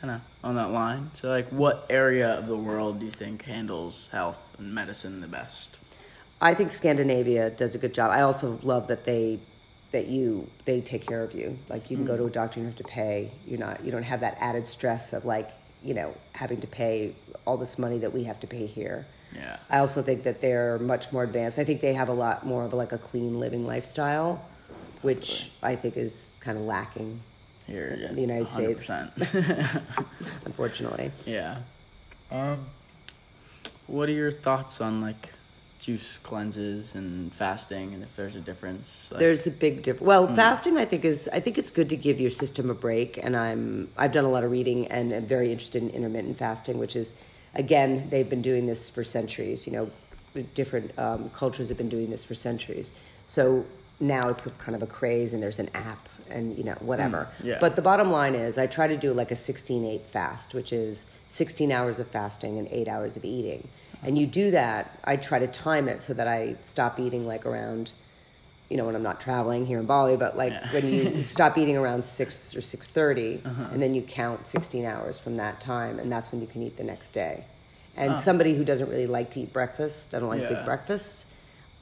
kind 0.04 0.20
of 0.20 0.46
on 0.46 0.54
that 0.56 0.70
line. 0.70 1.10
So, 1.14 1.28
like, 1.28 1.48
what 1.48 1.86
area 1.88 2.38
of 2.38 2.46
the 2.46 2.56
world 2.56 3.00
do 3.00 3.06
you 3.06 3.10
think 3.10 3.42
handles 3.44 4.08
health 4.12 4.38
and 4.58 4.74
medicine 4.74 5.20
the 5.20 5.28
best? 5.28 5.76
I 6.40 6.54
think 6.54 6.72
Scandinavia 6.72 7.50
does 7.50 7.74
a 7.74 7.78
good 7.78 7.94
job. 7.94 8.10
I 8.10 8.22
also 8.22 8.58
love 8.62 8.88
that 8.88 9.04
they 9.04 9.38
that 9.92 10.08
you 10.08 10.50
they 10.64 10.80
take 10.80 11.06
care 11.06 11.22
of 11.22 11.32
you. 11.34 11.58
Like 11.68 11.90
you 11.90 11.96
can 11.96 12.04
go 12.04 12.16
to 12.16 12.24
a 12.24 12.26
mm-hmm. 12.26 12.34
doctor, 12.34 12.60
you 12.60 12.66
don't 12.66 12.76
have 12.76 12.86
to 12.86 12.92
pay. 12.92 13.30
You're 13.46 13.60
not 13.60 13.84
you 13.84 13.92
don't 13.92 14.02
have 14.02 14.20
that 14.20 14.36
added 14.40 14.66
stress 14.66 15.12
of 15.12 15.24
like 15.24 15.50
you 15.82 15.94
know 15.94 16.14
having 16.32 16.60
to 16.60 16.66
pay 16.66 17.14
all 17.46 17.56
this 17.56 17.78
money 17.78 17.98
that 17.98 18.12
we 18.12 18.24
have 18.24 18.40
to 18.40 18.46
pay 18.46 18.66
here. 18.66 19.06
Yeah. 19.34 19.56
I 19.70 19.78
also 19.78 20.02
think 20.02 20.24
that 20.24 20.40
they're 20.40 20.78
much 20.78 21.12
more 21.12 21.24
advanced. 21.24 21.58
I 21.58 21.64
think 21.64 21.80
they 21.80 21.94
have 21.94 22.08
a 22.08 22.12
lot 22.12 22.44
more 22.44 22.64
of 22.64 22.72
like 22.74 22.92
a 22.92 22.98
clean 22.98 23.40
living 23.40 23.66
lifestyle, 23.66 24.44
which 25.02 25.50
I 25.62 25.76
think 25.76 25.96
is 25.96 26.34
kind 26.40 26.58
of 26.58 26.64
lacking, 26.64 27.20
Here, 27.66 27.96
yeah, 27.98 28.12
the 28.12 28.20
United 28.20 28.48
States. 28.48 28.88
100%. 28.88 29.82
unfortunately. 30.44 31.10
yeah. 31.24 31.58
Um, 32.30 32.66
what 33.86 34.08
are 34.08 34.12
your 34.12 34.32
thoughts 34.32 34.80
on 34.80 35.00
like 35.00 35.30
juice 35.78 36.18
cleanses 36.18 36.94
and 36.94 37.32
fasting, 37.32 37.92
and 37.92 38.02
if 38.02 38.14
there's 38.16 38.36
a 38.36 38.40
difference? 38.40 39.10
Like, 39.10 39.20
There's 39.20 39.46
a 39.46 39.50
big 39.50 39.82
difference. 39.82 40.06
Well, 40.06 40.34
fasting, 40.34 40.78
I 40.78 40.84
think 40.84 41.04
is 41.04 41.28
I 41.32 41.40
think 41.40 41.58
it's 41.58 41.70
good 41.70 41.90
to 41.90 41.96
give 41.96 42.20
your 42.20 42.30
system 42.30 42.70
a 42.70 42.74
break, 42.74 43.18
and 43.22 43.36
I'm 43.36 43.88
I've 43.96 44.12
done 44.12 44.24
a 44.24 44.30
lot 44.30 44.44
of 44.44 44.50
reading 44.50 44.86
and 44.88 45.12
am 45.12 45.26
very 45.26 45.52
interested 45.52 45.82
in 45.82 45.90
intermittent 45.90 46.36
fasting, 46.38 46.78
which 46.78 46.96
is 46.96 47.14
again 47.54 48.08
they've 48.10 48.28
been 48.28 48.42
doing 48.42 48.66
this 48.66 48.88
for 48.88 49.04
centuries. 49.04 49.66
You 49.66 49.74
know, 49.74 49.90
different 50.54 50.98
um, 50.98 51.30
cultures 51.30 51.68
have 51.68 51.78
been 51.78 51.88
doing 51.90 52.10
this 52.10 52.24
for 52.24 52.34
centuries. 52.34 52.92
So 53.26 53.64
now 54.00 54.28
it's 54.28 54.46
kind 54.58 54.74
of 54.74 54.82
a 54.82 54.86
craze, 54.86 55.34
and 55.34 55.42
there's 55.42 55.58
an 55.58 55.70
app, 55.74 56.08
and 56.30 56.56
you 56.56 56.64
know 56.64 56.76
whatever. 56.80 57.28
yeah. 57.42 57.58
But 57.60 57.76
the 57.76 57.82
bottom 57.82 58.10
line 58.10 58.34
is, 58.34 58.58
I 58.58 58.66
try 58.66 58.86
to 58.86 58.96
do 58.96 59.12
like 59.12 59.30
a 59.30 59.34
16-8 59.34 60.02
fast, 60.02 60.54
which 60.54 60.72
is 60.72 61.06
16 61.28 61.70
hours 61.72 61.98
of 61.98 62.06
fasting 62.08 62.58
and 62.58 62.68
eight 62.70 62.88
hours 62.88 63.16
of 63.16 63.24
eating. 63.24 63.68
And 64.02 64.18
you 64.18 64.26
do 64.26 64.50
that. 64.50 64.98
I 65.04 65.16
try 65.16 65.38
to 65.38 65.46
time 65.46 65.88
it 65.88 66.00
so 66.00 66.12
that 66.14 66.28
I 66.28 66.56
stop 66.60 66.98
eating 67.00 67.26
like 67.26 67.46
around 67.46 67.92
you 68.70 68.78
know 68.78 68.86
when 68.86 68.96
I'm 68.96 69.02
not 69.02 69.20
traveling 69.20 69.66
here 69.66 69.78
in 69.78 69.84
Bali, 69.86 70.16
but 70.16 70.36
like 70.38 70.52
Yeah. 70.52 70.72
when 70.72 70.88
you 70.88 71.22
stop 71.36 71.58
eating 71.58 71.76
around 71.76 72.04
six 72.06 72.56
or 72.56 72.62
six 72.62 72.90
and 72.96 73.80
then 73.82 73.94
you 73.94 74.00
count 74.02 74.46
sixteen 74.46 74.86
hours 74.86 75.18
from 75.18 75.36
that 75.36 75.60
time, 75.60 75.98
and 75.98 76.10
that's 76.10 76.32
when 76.32 76.40
you 76.40 76.46
can 76.46 76.62
eat 76.62 76.76
the 76.78 76.82
next 76.84 77.10
day. 77.10 77.44
And 77.94 78.16
somebody 78.16 78.54
who 78.54 78.64
doesn't 78.64 78.88
really 78.88 79.06
like 79.06 79.30
to 79.32 79.40
eat 79.40 79.52
breakfast, 79.52 80.14
I 80.14 80.18
don't 80.18 80.30
like 80.30 80.40
Yeah. 80.42 80.54
big 80.54 80.64
breakfasts. 80.64 81.26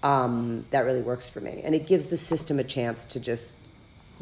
Um, 0.03 0.67
that 0.71 0.81
really 0.85 1.01
works 1.03 1.29
for 1.29 1.41
me, 1.41 1.61
and 1.65 1.75
it 1.77 1.87
gives 1.87 2.07
the 2.07 2.17
system 2.17 2.59
a 2.59 2.65
chance 2.65 3.05
to 3.07 3.21
just, 3.21 3.55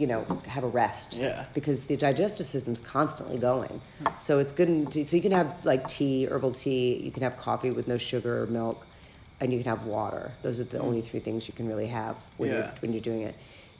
you 0.00 0.06
know, 0.06 0.24
have 0.46 0.64
a 0.64 0.68
rest. 0.68 1.16
Yeah. 1.16 1.44
Because 1.54 1.86
the 1.86 1.96
digestive 1.96 2.46
system's 2.46 2.80
constantly 2.80 3.38
going, 3.38 3.80
so 4.20 4.38
it's 4.38 4.52
good. 4.52 4.68
And 4.68 4.92
so 4.92 5.16
you 5.16 5.22
can 5.22 5.32
have 5.32 5.64
like 5.64 5.86
tea, 5.88 6.26
herbal 6.26 6.52
tea. 6.52 6.96
You 6.96 7.10
can 7.10 7.22
have 7.22 7.36
coffee 7.36 7.70
with 7.70 7.86
no 7.86 7.98
sugar 7.98 8.42
or 8.42 8.46
milk 8.46 8.86
and 9.40 9.52
you 9.52 9.58
can 9.62 9.68
have 9.70 9.86
water. 9.86 10.32
Those 10.42 10.60
are 10.60 10.64
the 10.64 10.78
mm. 10.78 10.84
only 10.84 11.00
three 11.00 11.20
things 11.20 11.48
you 11.48 11.54
can 11.54 11.66
really 11.66 11.86
have 11.86 12.16
when 12.36 12.50
you're 12.50 12.70
when 12.80 12.92
you're 12.92 13.02
doing 13.02 13.22
it. 13.22 13.34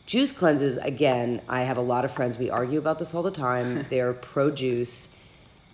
Juice 0.07 0.33
cleanses 0.33 0.77
again. 0.79 1.41
I 1.49 1.61
have 1.61 1.77
a 1.77 1.83
lot 1.83 2.05
of 2.05 2.11
friends. 2.11 2.39
We 2.39 2.51
argue 2.51 2.79
about 2.79 2.99
this 2.99 3.15
all 3.15 3.23
the 3.23 3.31
time. 3.31 3.87
They're 3.91 4.13
pro 4.13 4.51
juice. 4.51 5.15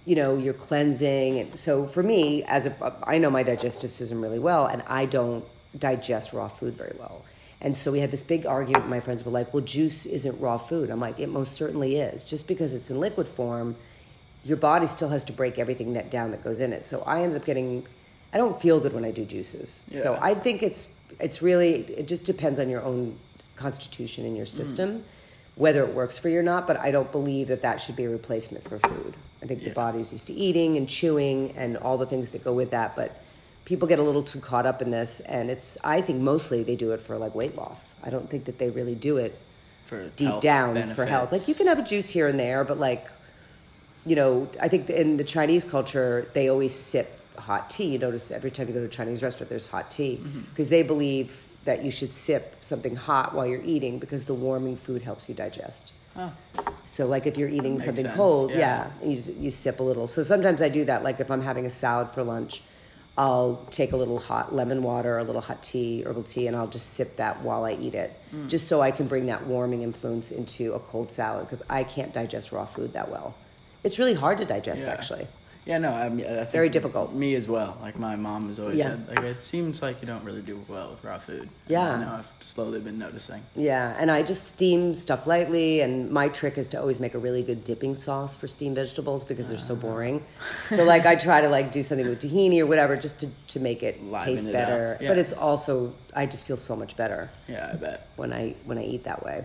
You 0.05 0.17
know, 0.17 0.37
you're 0.37 0.55
cleansing. 0.55 1.39
And 1.39 1.57
so 1.57 1.87
for 1.87 2.03
me, 2.03 2.45
as 2.45 2.67
a, 2.67 2.95
I 3.03 3.19
know 3.19 3.31
my 3.31 3.43
digestive 3.43 3.91
system 3.91 4.21
really 4.21 4.39
well, 4.39 4.67
and 4.67 4.83
I 4.87 5.07
don't 5.07 5.45
digest 5.77 6.33
raw 6.33 6.49
food 6.49 6.75
very 6.75 6.95
well. 6.99 7.25
And 7.61 7.77
so 7.77 7.91
we 7.91 8.01
had 8.01 8.11
this 8.11 8.23
big 8.23 8.45
argument. 8.47 8.89
My 8.89 9.01
friends 9.01 9.25
were 9.25 9.31
like, 9.31 9.53
"Well, 9.55 9.63
juice 9.63 10.05
isn't 10.07 10.41
raw 10.41 10.59
food." 10.59 10.91
I'm 10.91 11.01
like, 11.01 11.19
"It 11.19 11.29
most 11.29 11.55
certainly 11.55 11.97
is. 11.97 12.23
Just 12.23 12.47
because 12.49 12.73
it's 12.73 12.91
in 12.91 13.01
liquid 13.01 13.27
form, 13.27 13.77
your 14.45 14.57
body 14.57 14.87
still 14.87 15.09
has 15.09 15.25
to 15.25 15.33
break 15.33 15.59
everything 15.59 15.95
that 15.95 16.11
down 16.11 16.31
that 16.33 16.45
goes 16.45 16.61
in 16.61 16.73
it. 16.73 16.85
So 16.85 17.03
I 17.07 17.23
ended 17.23 17.41
up 17.41 17.47
getting 17.47 17.85
I 18.33 18.39
don't 18.39 18.61
feel 18.61 18.81
good 18.81 18.93
when 18.93 19.05
I 19.05 19.11
do 19.11 19.25
juices. 19.25 19.83
So 19.95 20.19
I 20.21 20.35
think 20.35 20.63
it's 20.63 20.89
it's 21.19 21.41
really 21.41 21.77
it 21.85 22.07
just 22.07 22.25
depends 22.25 22.59
on 22.59 22.69
your 22.69 22.83
own 22.83 23.17
constitution 23.57 24.27
and 24.27 24.37
your 24.37 24.45
hmm. 24.47 24.51
system 24.51 25.05
whether 25.57 25.83
it 25.83 25.95
works 25.95 26.19
for 26.19 26.29
you 26.29 26.39
or 26.39 26.43
not, 26.43 26.67
but 26.67 26.79
I 26.79 26.91
don't 26.91 27.11
believe 27.11 27.49
that 27.49 27.63
that 27.63 27.81
should 27.81 27.97
be 27.97 28.05
a 28.05 28.11
replacement 28.11 28.63
for 28.63 28.79
food. 28.79 29.15
I 29.43 29.47
think 29.47 29.61
the 29.61 29.69
Yeah. 29.69 29.73
body's 29.73 30.13
used 30.13 30.27
to 30.29 30.35
eating 30.35 30.77
and 30.77 30.87
chewing 30.87 31.55
and 31.57 31.79
all 31.79 31.97
the 31.97 32.07
things 32.07 32.31
that 32.31 32.45
go 32.45 32.53
with 32.53 32.71
that, 32.71 32.95
but 32.95 33.11
people 33.67 33.87
get 33.87 33.99
a 33.99 34.03
little 34.03 34.23
too 34.23 34.41
caught 34.41 34.65
up 34.65 34.81
in 34.81 34.91
this 34.91 35.21
and 35.21 35.51
it's 35.51 35.77
I 35.85 36.01
think 36.01 36.21
mostly 36.23 36.63
they 36.63 36.77
do 36.77 36.93
it 36.93 37.01
for 37.01 37.19
like 37.19 37.35
weight 37.35 37.55
loss. 37.57 37.95
I 38.03 38.09
don't 38.09 38.31
think 38.31 38.47
that 38.47 38.59
they 38.59 38.71
really 38.71 38.95
do 38.95 39.19
it 39.19 39.39
for 39.85 40.09
deep 40.17 40.41
down 40.41 40.87
for 40.89 41.05
health. 41.05 41.31
Like 41.33 41.47
you 41.49 41.55
can 41.55 41.67
have 41.67 41.79
a 41.79 41.83
juice 41.83 42.09
here 42.09 42.27
and 42.29 42.41
there, 42.41 42.65
but 42.65 42.79
like, 42.79 43.07
you 44.07 44.17
know, 44.17 44.49
I 44.61 44.69
think 44.69 44.89
in 44.89 45.17
the 45.19 45.25
Chinese 45.25 45.65
culture, 45.65 46.29
they 46.33 46.49
always 46.49 46.75
sip 46.75 47.21
hot 47.37 47.69
tea. 47.69 47.87
You 47.93 47.99
notice 47.99 48.31
every 48.31 48.51
time 48.51 48.69
you 48.69 48.73
go 48.75 48.81
to 48.81 48.87
a 48.87 48.89
Chinese 48.89 49.23
restaurant, 49.23 49.51
there's 49.51 49.67
hot 49.67 49.91
tea 49.91 50.21
Mm-hmm. 50.23 50.41
because 50.51 50.69
they 50.71 50.83
believe 50.83 51.49
that 51.65 51.85
you 51.85 51.91
should 51.91 52.13
sip 52.13 52.55
something 52.63 52.95
hot 52.95 53.35
while 53.35 53.47
you're 53.47 53.63
eating 53.65 53.99
because 53.99 54.25
the 54.25 54.35
warming 54.35 54.77
food 54.77 55.03
helps 55.03 55.29
you 55.29 55.35
digest. 55.35 55.93
Oh, 56.17 56.33
So 56.87 57.07
like 57.07 57.27
if 57.27 57.37
you're 57.37 57.49
eating 57.49 57.81
something 57.81 58.05
sense, 58.07 58.17
cold, 58.17 58.53
yeah. 58.53 58.89
yeah, 59.03 59.09
you, 59.09 59.35
you 59.41 59.51
sip 59.51 59.81
a 59.81 59.83
little. 59.83 60.07
So 60.07 60.23
sometimes 60.23 60.63
I 60.63 60.69
do 60.69 60.85
that. 60.85 61.03
Like 61.03 61.19
if 61.21 61.31
I'm 61.31 61.43
having 61.43 61.67
a 61.67 61.71
salad 61.71 62.09
for 62.11 62.23
lunch, 62.23 62.63
I'll 63.19 63.65
take 63.71 63.93
a 63.93 63.97
little 63.97 64.19
hot 64.19 64.55
lemon 64.55 64.83
water, 64.83 65.17
a 65.19 65.25
little 65.25 65.41
hot 65.41 65.63
tea, 65.63 66.03
herbal 66.03 66.25
tea, 66.25 66.47
and 66.49 66.57
I'll 66.57 66.67
just 66.67 66.95
sip 66.95 67.17
that 67.17 67.41
while 67.43 67.65
I 67.65 67.73
eat 67.73 67.95
it, 67.95 68.13
Mm. 68.35 68.49
just 68.49 68.69
so 68.69 68.83
I 68.83 68.91
can 68.91 69.07
bring 69.07 69.27
that 69.27 69.47
warming 69.47 69.83
influence 69.83 70.31
into 70.31 70.75
a 70.75 70.79
cold 70.79 71.11
salad 71.11 71.47
because 71.47 71.63
I 71.71 71.83
can't 71.85 72.13
digest 72.13 72.53
raw 72.53 72.67
food 72.67 72.93
that 72.93 73.11
well. 73.11 73.35
It's 73.85 73.99
really 73.99 74.15
hard 74.15 74.37
to 74.39 74.45
digest, 74.45 74.85
Yeah. 74.85 74.93
actually. 74.93 75.27
Yeah, 75.67 75.79
no, 75.79 75.93
I, 75.93 76.09
mean, 76.09 76.25
I 76.25 76.29
think 76.45 76.51
Very 76.51 76.69
difficult. 76.69 77.13
Me 77.13 77.35
as 77.35 77.49
well. 77.49 77.77
Like 77.83 77.99
my 77.99 78.15
mom 78.15 78.47
has 78.47 78.61
always 78.61 78.79
Yeah. 78.79 78.85
said, 78.91 79.09
like 79.09 79.25
it 79.25 79.43
seems 79.43 79.83
like 79.83 80.01
you 80.01 80.07
don't 80.07 80.23
really 80.23 80.41
do 80.41 80.65
well 80.69 80.91
with 80.91 81.03
raw 81.03 81.19
food. 81.19 81.41
And 81.43 81.51
Yeah. 81.67 81.91
I 81.95 82.01
know 82.05 82.13
I've 82.21 82.33
slowly 82.41 82.79
been 82.79 82.99
noticing. 83.01 83.43
Yeah, 83.57 83.97
and 83.99 84.09
I 84.09 84.23
just 84.23 84.45
steam 84.47 84.95
stuff 84.95 85.27
lightly. 85.27 85.81
And 85.81 86.09
my 86.13 86.29
trick 86.29 86.57
is 86.57 86.69
to 86.69 86.81
always 86.81 87.01
make 87.01 87.15
a 87.15 87.19
really 87.19 87.43
good 87.43 87.65
dipping 87.65 87.97
sauce 87.97 88.33
for 88.37 88.47
steamed 88.47 88.77
vegetables 88.77 89.25
because 89.25 89.49
they're 89.49 89.59
so 89.59 89.75
Uh-huh. 89.75 89.83
boring. 89.89 90.25
so 90.71 90.85
like 90.85 91.05
I 91.05 91.17
try 91.17 91.41
to 91.41 91.49
like 91.49 91.73
do 91.73 91.83
something 91.83 92.09
with 92.09 92.23
tahini 92.23 92.61
or 92.61 92.67
whatever 92.67 92.97
just 92.97 93.19
to, 93.21 93.27
to 93.49 93.59
make 93.59 93.83
it 93.83 94.01
Liven 94.05 94.21
taste 94.25 94.47
it 94.49 94.53
better. 94.53 94.97
yeah. 95.01 95.09
But 95.09 95.19
it's 95.19 95.33
also 95.33 95.93
I 96.15 96.27
just 96.27 96.47
feel 96.47 96.57
so 96.57 96.77
much 96.77 96.97
better 96.97 97.29
Yeah, 97.49 97.71
I 97.73 97.77
bet. 97.77 98.07
when 98.15 98.33
I 98.33 98.55
when 98.67 98.79
I 98.79 98.85
eat 98.85 99.03
that 99.03 99.25
way. 99.25 99.45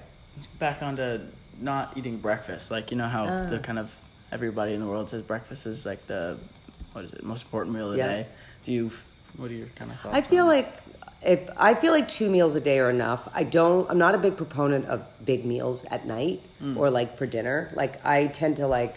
Back 0.59 0.83
onto 0.83 1.19
not 1.59 1.97
eating 1.97 2.17
breakfast. 2.17 2.69
Like 2.69 2.91
you 2.91 2.97
know 2.97 3.07
how 3.07 3.25
Ah. 3.25 3.45
the 3.49 3.57
kind 3.57 3.79
of 3.79 3.89
everybody 4.31 4.73
in 4.73 4.79
the 4.79 4.87
world 4.87 5.09
says 5.09 5.23
breakfast 5.23 5.65
is 5.65 5.85
like 5.85 6.05
the 6.07 6.37
what 6.93 7.05
is 7.05 7.13
it 7.13 7.23
most 7.23 7.43
important 7.43 7.75
meal 7.75 7.85
of 7.87 7.91
the 7.93 7.97
Yeah. 7.99 8.07
day. 8.07 8.27
Do 8.65 8.71
you? 8.71 8.91
What 9.37 9.49
are 9.49 9.53
your 9.53 9.67
kind 9.75 9.89
of 9.91 9.99
thoughts? 9.99 10.15
I 10.15 10.21
feel 10.21 10.43
on 10.43 10.49
like 10.49 10.73
if 11.23 11.49
I 11.57 11.73
feel 11.73 11.93
like 11.93 12.07
two 12.07 12.29
meals 12.29 12.55
a 12.55 12.59
day 12.61 12.79
are 12.79 12.89
enough. 12.89 13.27
I 13.33 13.43
don't. 13.43 13.89
I'm 13.89 13.97
not 13.97 14.13
a 14.15 14.17
big 14.17 14.35
proponent 14.37 14.85
of 14.87 15.05
big 15.23 15.45
meals 15.45 15.85
at 15.85 16.05
night 16.05 16.41
Mm. 16.61 16.77
or 16.77 16.89
like 16.89 17.17
for 17.17 17.25
dinner. 17.25 17.71
Like 17.73 18.03
I 18.05 18.27
tend 18.27 18.57
to 18.57 18.67
like 18.67 18.95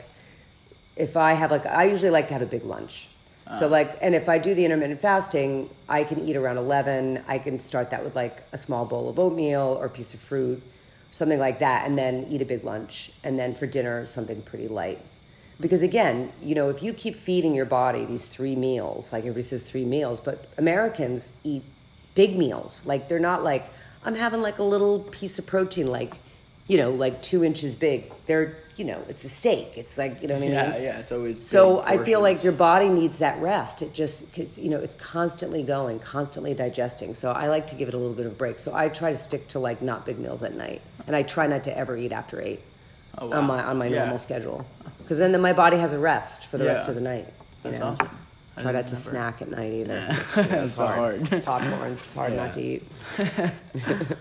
if 0.96 1.16
I 1.16 1.32
have 1.34 1.50
like 1.50 1.66
I 1.66 1.84
usually 1.84 2.10
like 2.10 2.28
to 2.28 2.34
have 2.34 2.42
a 2.42 2.46
big 2.46 2.64
lunch. 2.64 3.08
Ah. 3.46 3.58
So 3.58 3.68
like 3.68 3.96
and 4.00 4.14
if 4.14 4.28
I 4.28 4.38
do 4.38 4.54
the 4.54 4.64
intermittent 4.64 5.00
fasting, 5.00 5.70
I 5.88 6.04
can 6.04 6.26
eat 6.26 6.36
around 6.36 6.56
11. 6.58 7.22
I 7.28 7.38
can 7.38 7.58
start 7.60 7.90
that 7.90 8.02
with 8.04 8.14
like 8.16 8.42
a 8.52 8.58
small 8.58 8.84
bowl 8.84 9.08
of 9.08 9.18
oatmeal 9.18 9.76
or 9.80 9.86
a 9.86 9.90
piece 9.90 10.14
of 10.14 10.20
fruit, 10.20 10.62
something 11.10 11.38
like 11.38 11.58
that 11.60 11.86
and 11.86 11.96
then 11.96 12.26
eat 12.28 12.42
a 12.42 12.44
big 12.44 12.64
lunch 12.64 13.12
and 13.22 13.38
then 13.38 13.54
for 13.54 13.66
dinner 13.66 14.04
something 14.06 14.42
pretty 14.42 14.68
light. 14.68 14.98
Because 15.61 15.82
again, 15.82 16.32
you 16.42 16.54
know, 16.54 16.68
if 16.68 16.82
you 16.82 16.92
keep 16.92 17.14
feeding 17.14 17.54
your 17.54 17.64
body 17.66 18.04
these 18.04 18.25
three 18.26 18.56
meals, 18.56 19.12
like 19.12 19.20
everybody 19.20 19.42
says 19.42 19.62
three 19.62 19.84
meals, 19.84 20.20
but 20.20 20.46
Americans 20.58 21.34
eat 21.44 21.62
big 22.14 22.37
meals. 22.37 22.84
Like 22.87 23.08
they're 23.08 23.18
not 23.20 23.44
like 23.44 23.64
I'm 24.04 24.14
having 24.16 24.42
like 24.42 24.58
a 24.58 24.64
little 24.64 25.00
piece 25.00 25.38
of 25.38 25.46
protein, 25.46 25.87
like 25.87 26.14
you 26.66 26.78
know, 26.78 26.90
like 26.90 27.23
two 27.23 27.44
inches 27.44 27.75
big. 27.75 28.11
They're 28.26 28.56
you 28.76 28.84
know, 28.84 29.00
it's 29.08 29.25
a 29.25 29.28
steak. 29.28 29.68
It's 29.76 29.96
like 29.96 30.20
you 30.20 30.26
know 30.26 30.34
what 30.34 30.42
I 30.42 30.46
mean. 30.46 30.54
Yeah, 30.54 30.76
yeah, 30.78 30.99
it's 30.99 31.12
always. 31.12 31.46
So 31.46 31.80
I 31.82 31.99
feel 31.99 32.20
like 32.20 32.42
your 32.42 32.52
body 32.52 32.88
needs 32.88 33.18
that 33.18 33.40
rest. 33.40 33.82
It 33.82 33.94
just, 33.94 34.34
cause, 34.34 34.58
you 34.58 34.68
know, 34.68 34.80
it's 34.80 34.96
constantly 34.96 35.62
going, 35.62 36.00
constantly 36.00 36.54
digesting. 36.54 37.14
So 37.14 37.30
I 37.30 37.46
like 37.49 37.68
to 37.68 37.76
give 37.76 37.87
it 37.87 37.94
a 37.94 37.99
little 37.99 38.14
bit 38.14 38.26
of 38.26 38.32
a 38.32 38.34
break. 38.34 38.58
So 38.58 38.75
I 38.75 38.88
try 38.88 39.12
to 39.12 39.16
stick 39.16 39.46
to 39.49 39.61
like 39.61 39.80
not 39.80 40.04
big 40.04 40.18
meals 40.18 40.42
at 40.42 40.54
night, 40.54 40.82
and 41.06 41.14
I 41.14 41.23
try 41.23 41.46
not 41.46 41.62
to 41.64 41.78
ever 41.78 41.96
eat 41.96 42.11
after 42.11 42.42
eight 42.42 42.61
Oh, 43.18 43.28
wow. 43.28 43.38
on 43.38 43.44
my 43.44 43.62
on 43.62 43.78
my 43.78 43.87
Yeah. 43.87 44.00
normal 44.00 44.18
schedule, 44.18 44.66
because 45.04 45.18
then, 45.18 45.32
then 45.32 45.40
my 45.42 45.52
body 45.52 45.76
has 45.76 45.92
a 45.92 45.99
rest 45.99 46.46
for 46.46 46.58
the 46.58 46.64
rest 46.64 46.88
of 46.88 46.94
the 46.94 47.00
night. 47.00 47.26
You 47.26 47.70
That's 47.70 47.78
know, 47.78 47.87
awesome. 47.88 48.11
I 48.56 48.62
try 48.62 48.73
not 48.73 48.88
to 48.88 48.96
snack 48.96 49.42
at 49.42 49.49
night 49.50 49.73
either. 49.73 49.94
Yeah. 49.94 50.62
It's, 50.62 50.75
so 50.75 50.87
hard. 51.00 51.28
Popcorn's 51.44 52.12
hard 52.14 52.32
Yeah. 52.32 52.44
not 52.44 52.54
to 52.54 52.62
eat. 52.62 52.82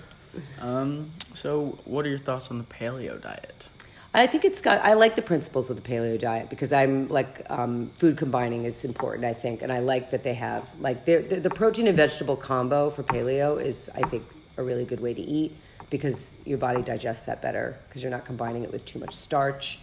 Um. 0.60 1.12
So, 1.36 1.78
what 1.86 2.06
are 2.08 2.10
your 2.10 2.18
thoughts 2.18 2.50
on 2.50 2.58
the 2.58 2.64
paleo 2.64 3.22
diet? 3.22 3.68
I 4.16 4.26
think 4.26 4.46
it's 4.46 4.62
got. 4.62 4.82
I 4.84 4.94
like 4.94 5.16
the 5.16 5.22
principles 5.22 5.70
of 5.70 5.76
the 5.76 5.88
paleo 5.88 6.20
diet 6.20 6.50
because 6.50 6.74
I'm 6.74 7.08
like 7.08 7.46
um, 7.52 7.92
food 7.98 8.18
combining 8.18 8.66
is 8.66 8.84
important. 8.84 9.26
I 9.26 9.34
think, 9.36 9.62
and 9.62 9.72
I 9.72 9.78
like 9.80 10.10
that 10.10 10.24
they 10.24 10.34
have 10.34 10.74
like 10.80 11.06
the 11.06 11.18
the 11.18 11.50
protein 11.52 11.86
and 11.88 11.96
vegetable 11.96 12.36
combo 12.36 12.90
for 12.90 13.04
paleo 13.04 13.62
is 13.62 13.92
I 13.94 14.02
think 14.08 14.24
a 14.58 14.64
really 14.64 14.86
good 14.86 15.02
way 15.02 15.14
to 15.14 15.22
eat 15.22 15.56
because 15.92 16.38
your 16.46 16.58
body 16.58 16.82
digests 16.82 17.26
that 17.28 17.42
better 17.42 17.78
because 17.88 18.02
you're 18.02 18.12
not 18.12 18.26
combining 18.26 18.64
it 18.64 18.72
with 18.72 18.86
too 18.86 18.98
much 18.98 19.14
starch. 19.14 19.78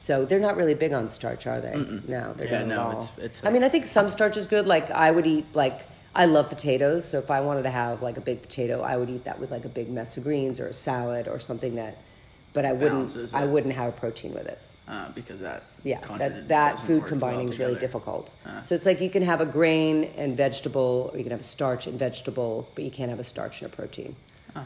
So 0.00 0.24
they're 0.24 0.38
not 0.40 0.56
really 0.56 0.74
big 0.74 0.92
on 0.92 1.08
starch, 1.08 1.46
are 1.46 1.60
they? 1.60 1.74
No, 2.06 2.32
they're 2.34 2.46
Yeah, 2.46 2.52
not 2.58 2.62
at 2.62 2.66
no, 2.68 2.80
all. 2.82 2.90
it's- 2.92 3.10
it's 3.18 3.44
I 3.44 3.50
mean, 3.50 3.64
I 3.64 3.68
think 3.68 3.86
some 3.86 4.10
starch 4.10 4.36
is 4.36 4.46
good. 4.46 4.66
Like 4.66 4.90
I 4.90 5.10
would 5.10 5.26
eat 5.26 5.46
like 5.54 5.80
I 6.14 6.24
love 6.24 6.48
potatoes, 6.48 7.04
so 7.04 7.18
if 7.18 7.30
I 7.30 7.40
wanted 7.40 7.62
to 7.64 7.70
have 7.70 8.02
like 8.02 8.16
a 8.16 8.20
big 8.20 8.42
potato, 8.42 8.80
I 8.82 8.96
would 8.96 9.10
eat 9.10 9.24
that 9.24 9.38
with 9.38 9.50
like 9.50 9.64
a 9.64 9.68
big 9.68 9.88
mess 9.90 10.16
of 10.16 10.24
greens 10.24 10.58
or 10.60 10.66
a 10.66 10.72
salad 10.72 11.28
or 11.28 11.38
something 11.38 11.74
that. 11.76 11.96
But 12.54 12.64
I 12.64 12.72
wouldn't. 12.72 13.14
I 13.34 13.44
wouldn't 13.44 13.74
have 13.74 13.90
a 13.90 13.92
protein 13.92 14.34
with 14.34 14.46
it. 14.46 14.58
Uh, 14.88 15.10
because 15.14 15.38
that's 15.38 15.84
Yeah, 15.84 16.00
that 16.16 16.48
that 16.48 16.80
food 16.80 17.04
combining 17.06 17.40
well 17.44 17.50
is 17.50 17.58
really 17.58 17.74
difficult. 17.74 18.34
Uh. 18.46 18.62
So 18.62 18.74
it's 18.74 18.86
like 18.86 19.02
you 19.02 19.10
can 19.10 19.22
have 19.22 19.42
a 19.42 19.46
grain 19.46 20.04
and 20.16 20.34
vegetable, 20.34 21.10
or 21.12 21.18
you 21.18 21.24
can 21.24 21.30
have 21.32 21.40
a 21.40 21.50
starch 21.56 21.86
and 21.86 21.98
vegetable, 21.98 22.66
but 22.74 22.84
you 22.84 22.90
can't 22.90 23.10
have 23.10 23.20
a 23.20 23.24
starch 23.24 23.60
and 23.62 23.70
a 23.70 23.76
protein. 23.76 24.16
Ah. 24.56 24.64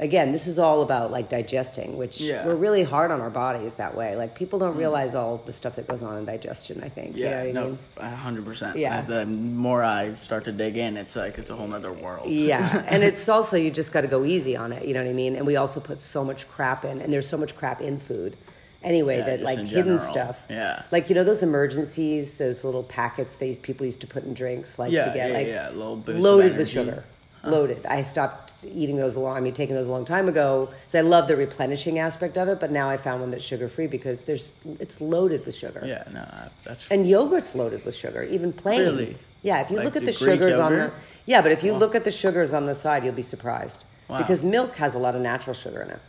Again, 0.00 0.32
this 0.32 0.48
is 0.48 0.58
all 0.58 0.82
about 0.82 1.12
like 1.12 1.28
digesting, 1.28 1.96
which 1.96 2.20
Yeah. 2.20 2.44
we're 2.44 2.56
really 2.56 2.82
hard 2.82 3.10
on 3.12 3.20
our 3.20 3.30
bodies 3.30 3.74
that 3.76 3.94
way. 3.94 4.16
Like 4.16 4.34
people 4.34 4.58
don't 4.58 4.70
mm-hmm. 4.70 4.78
realize 4.78 5.14
all 5.14 5.36
the 5.44 5.52
stuff 5.52 5.76
that 5.76 5.86
goes 5.86 6.02
on 6.02 6.18
in 6.18 6.24
digestion. 6.24 6.82
I 6.82 6.88
think. 6.88 7.16
You 7.16 7.24
know. 7.24 7.30
Yeah, 7.30 7.38
what 7.38 7.48
I 7.48 7.52
no, 7.52 7.66
mean? 7.68 7.78
a 7.98 8.16
hundred 8.16 8.44
percent. 8.44 8.76
Yeah. 8.76 9.02
The 9.02 9.26
more 9.26 9.84
I 9.84 10.14
start 10.14 10.44
to 10.46 10.52
dig 10.52 10.76
in, 10.76 10.96
it's 10.96 11.14
like 11.14 11.38
it's 11.38 11.50
a 11.50 11.56
whole 11.56 11.68
nother 11.68 11.92
world. 11.92 12.28
Yeah, 12.30 12.84
and 12.88 13.04
it's 13.04 13.28
also 13.28 13.56
you 13.56 13.70
just 13.70 13.92
got 13.92 14.00
to 14.00 14.08
go 14.08 14.24
easy 14.24 14.56
on 14.56 14.72
it. 14.72 14.86
You 14.86 14.94
know 14.94 15.02
what 15.02 15.10
I 15.10 15.14
mean? 15.14 15.36
And 15.36 15.46
we 15.46 15.56
also 15.56 15.78
put 15.78 16.00
so 16.00 16.24
much 16.24 16.48
crap 16.50 16.84
in, 16.84 17.00
and 17.00 17.12
there's 17.12 17.28
so 17.28 17.36
much 17.36 17.54
crap 17.54 17.80
in 17.80 17.98
food. 17.98 18.36
Anyway, 18.82 19.18
Yeah, 19.18 19.24
that 19.26 19.40
like 19.42 19.58
hidden 19.58 19.70
general. 19.70 19.98
stuff. 20.00 20.44
Yeah. 20.50 20.82
Like 20.90 21.08
you 21.08 21.14
know 21.14 21.22
those 21.22 21.42
Emergen-Cs, 21.42 22.32
those 22.38 22.64
little 22.64 22.82
packets 22.82 23.36
they 23.36 23.48
used, 23.48 23.62
people 23.62 23.86
used 23.86 24.00
to 24.00 24.08
put 24.08 24.24
in 24.24 24.34
drinks, 24.34 24.78
like 24.78 24.90
Yeah, 24.90 25.04
to 25.04 25.14
get 25.14 25.30
like 25.32 25.46
yeah, 25.46 25.70
a 25.70 25.72
little 25.72 25.96
boost 25.96 26.18
loaded 26.20 26.56
with 26.56 26.68
sugar. 26.68 27.04
Loaded. 27.44 27.84
I 27.86 28.02
stopped 28.02 28.52
eating 28.64 28.96
those 28.96 29.16
a 29.16 29.20
long. 29.20 29.36
I 29.36 29.40
mean, 29.40 29.52
taking 29.54 29.74
those 29.74 29.88
a 29.88 29.90
long 29.90 30.04
time 30.04 30.28
ago. 30.28 30.68
So 30.86 30.98
I 30.98 31.02
love 31.02 31.26
the 31.26 31.36
replenishing 31.36 31.98
aspect 31.98 32.38
of 32.38 32.46
it, 32.48 32.60
but 32.60 32.70
now 32.70 32.88
I 32.88 32.96
found 32.96 33.20
one 33.20 33.30
that's 33.32 33.42
sugar 33.42 33.68
free 33.68 33.88
because 33.88 34.22
there's 34.22 34.52
it's 34.78 35.00
loaded 35.00 35.44
with 35.44 35.56
sugar. 35.56 35.82
Yeah, 35.84 36.04
no, 36.12 36.24
that's 36.64 36.86
And 36.88 37.08
yogurt's 37.08 37.54
loaded 37.56 37.84
with 37.84 37.96
sugar, 37.96 38.22
even 38.22 38.52
plain. 38.52 38.80
Really? 38.82 39.16
Yeah, 39.42 39.60
if 39.60 39.70
you 39.70 39.78
Like 39.78 39.86
look 39.86 39.96
at 39.96 40.02
the 40.02 40.06
the, 40.06 40.12
sugars 40.12 40.56
on 40.58 40.72
the 40.76 40.92
yeah, 41.26 41.42
but 41.42 41.50
if 41.50 41.64
you 41.64 41.72
look 41.74 41.96
at 41.96 42.04
the 42.04 42.12
sugars 42.12 42.52
on 42.52 42.64
the 42.66 42.74
side, 42.76 43.04
you'll 43.04 43.12
be 43.14 43.22
surprised 43.22 43.84
Wow. 44.08 44.18
because 44.18 44.44
milk 44.44 44.76
has 44.76 44.94
a 44.94 44.98
lot 44.98 45.16
of 45.16 45.20
natural 45.20 45.54
sugar 45.54 45.82
in 45.82 45.90
it. 45.90 46.00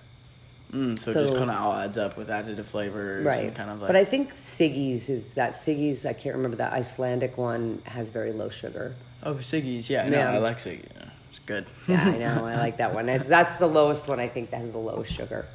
mm, 0.71 0.99
so, 0.99 1.09
it 1.11 1.13
just 1.15 1.35
kind 1.35 1.49
of 1.49 1.57
all 1.59 1.73
adds 1.73 1.97
up 1.97 2.15
with 2.17 2.27
additive 2.29 2.65
flavors 2.65 3.25
Right. 3.25 3.45
and 3.45 3.55
kind 3.55 3.71
of 3.71 3.79
like. 3.79 3.87
but 3.87 3.95
I 3.95 4.05
think 4.05 4.33
Siggi's 4.35 5.09
is 5.09 5.33
that 5.33 5.53
Siggi's. 5.53 6.05
I 6.05 6.13
can't 6.13 6.35
remember 6.35 6.57
that 6.57 6.73
Icelandic 6.73 7.37
one 7.39 7.81
has 7.85 8.09
very 8.09 8.33
low 8.33 8.49
sugar. 8.49 8.93
oh, 9.23 9.35
Siggi's, 9.35 9.89
yeah, 9.89 10.03
Yeah. 10.03 10.09
no, 10.31 10.37
I 10.37 10.37
like 10.37 10.59
Siggi. 10.59 10.85
Yeah, 11.33 11.57
It's 11.57 11.65
good. 11.65 11.65
Yeah, 11.87 12.05
I 12.07 12.17
know. 12.17 12.45
I 12.45 12.55
like 12.55 12.77
that 12.77 12.93
one. 12.93 13.09
It's, 13.09 13.27
that's 13.27 13.55
the 13.57 13.67
lowest 13.67 14.07
one. 14.07 14.19
I 14.19 14.27
think 14.27 14.51
that 14.51 14.57
has 14.57 14.71
the 14.71 14.77
lowest 14.77 15.11
sugar. 15.13 15.45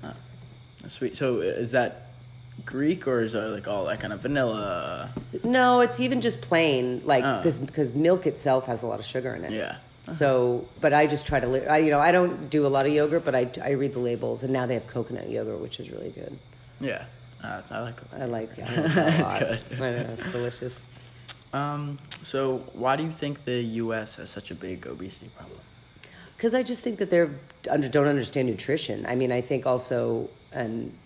That's 0.83 0.95
sweet. 0.95 1.17
So 1.17 1.41
is 1.41 1.73
that 1.73 2.11
Greek 2.65 3.07
or 3.07 3.21
is 3.23 3.35
it 3.35 3.39
like 3.41 3.69
all 3.69 3.85
that 3.87 4.01
kind 4.01 4.13
of 4.13 4.21
vanilla? 4.21 5.09
No, 5.45 5.81
it's 5.81 6.01
even 6.01 6.21
just 6.21 6.41
plain, 6.43 7.03
like 7.05 7.25
Oh. 7.25 7.39
because 7.39 7.59
because 7.59 7.95
milk 7.95 8.27
itself 8.27 8.67
has 8.67 8.83
a 8.83 8.87
lot 8.87 8.99
of 8.99 9.05
sugar 9.07 9.35
in 9.35 9.45
it. 9.45 9.53
Yeah. 9.53 9.77
So, 10.15 10.67
but 10.81 10.95
I 10.95 11.07
just 11.07 11.27
try 11.27 11.39
to, 11.39 11.47
li- 11.47 11.67
I, 11.67 11.79
you 11.79 11.91
know, 11.91 12.01
I 12.01 12.13
don't 12.13 12.49
do 12.49 12.67
a 12.67 12.69
lot 12.69 12.87
of 12.87 12.93
yogurt, 12.95 13.27
but 13.27 13.35
I, 13.35 13.51
I 13.63 13.71
read 13.73 13.93
the 13.93 13.99
labels, 13.99 14.43
and 14.43 14.51
now 14.51 14.65
they 14.65 14.73
have 14.73 14.87
coconut 14.87 15.29
yogurt, 15.29 15.61
which 15.61 15.81
is 15.81 15.91
really 15.91 16.09
good. 16.09 16.35
Yeah. 16.81 17.05
Uh, 17.45 17.61
I 17.71 17.81
like 17.81 17.99
it. 17.99 18.09
I 18.19 18.25
like, 18.25 18.59
I 18.59 18.75
like 18.75 18.95
that 18.95 19.21
a 19.21 19.23
lot. 19.23 19.43
It's 19.43 19.63
good. 19.65 19.83
I 19.83 19.91
know, 19.91 20.11
it's 20.15 20.33
delicious. 20.33 20.83
Um, 21.53 21.99
so 22.23 22.59
why 22.75 22.97
do 22.97 23.03
you 23.03 23.11
think 23.11 23.45
the 23.45 23.61
U.S. 23.61 24.17
has 24.17 24.31
such 24.31 24.51
a 24.51 24.55
big 24.55 24.87
obesity 24.87 25.31
problem? 25.37 25.59
Because 26.37 26.55
I 26.55 26.63
just 26.63 26.83
think 26.83 26.99
that 26.99 27.11
they're 27.11 27.31
under, 27.71 27.89
don't 27.89 28.07
understand 28.07 28.49
nutrition. 28.49 29.07
I 29.07 29.15
mean, 29.15 29.33
I 29.33 29.41
think 29.41 29.67
also, 29.67 30.29
and 30.53 30.97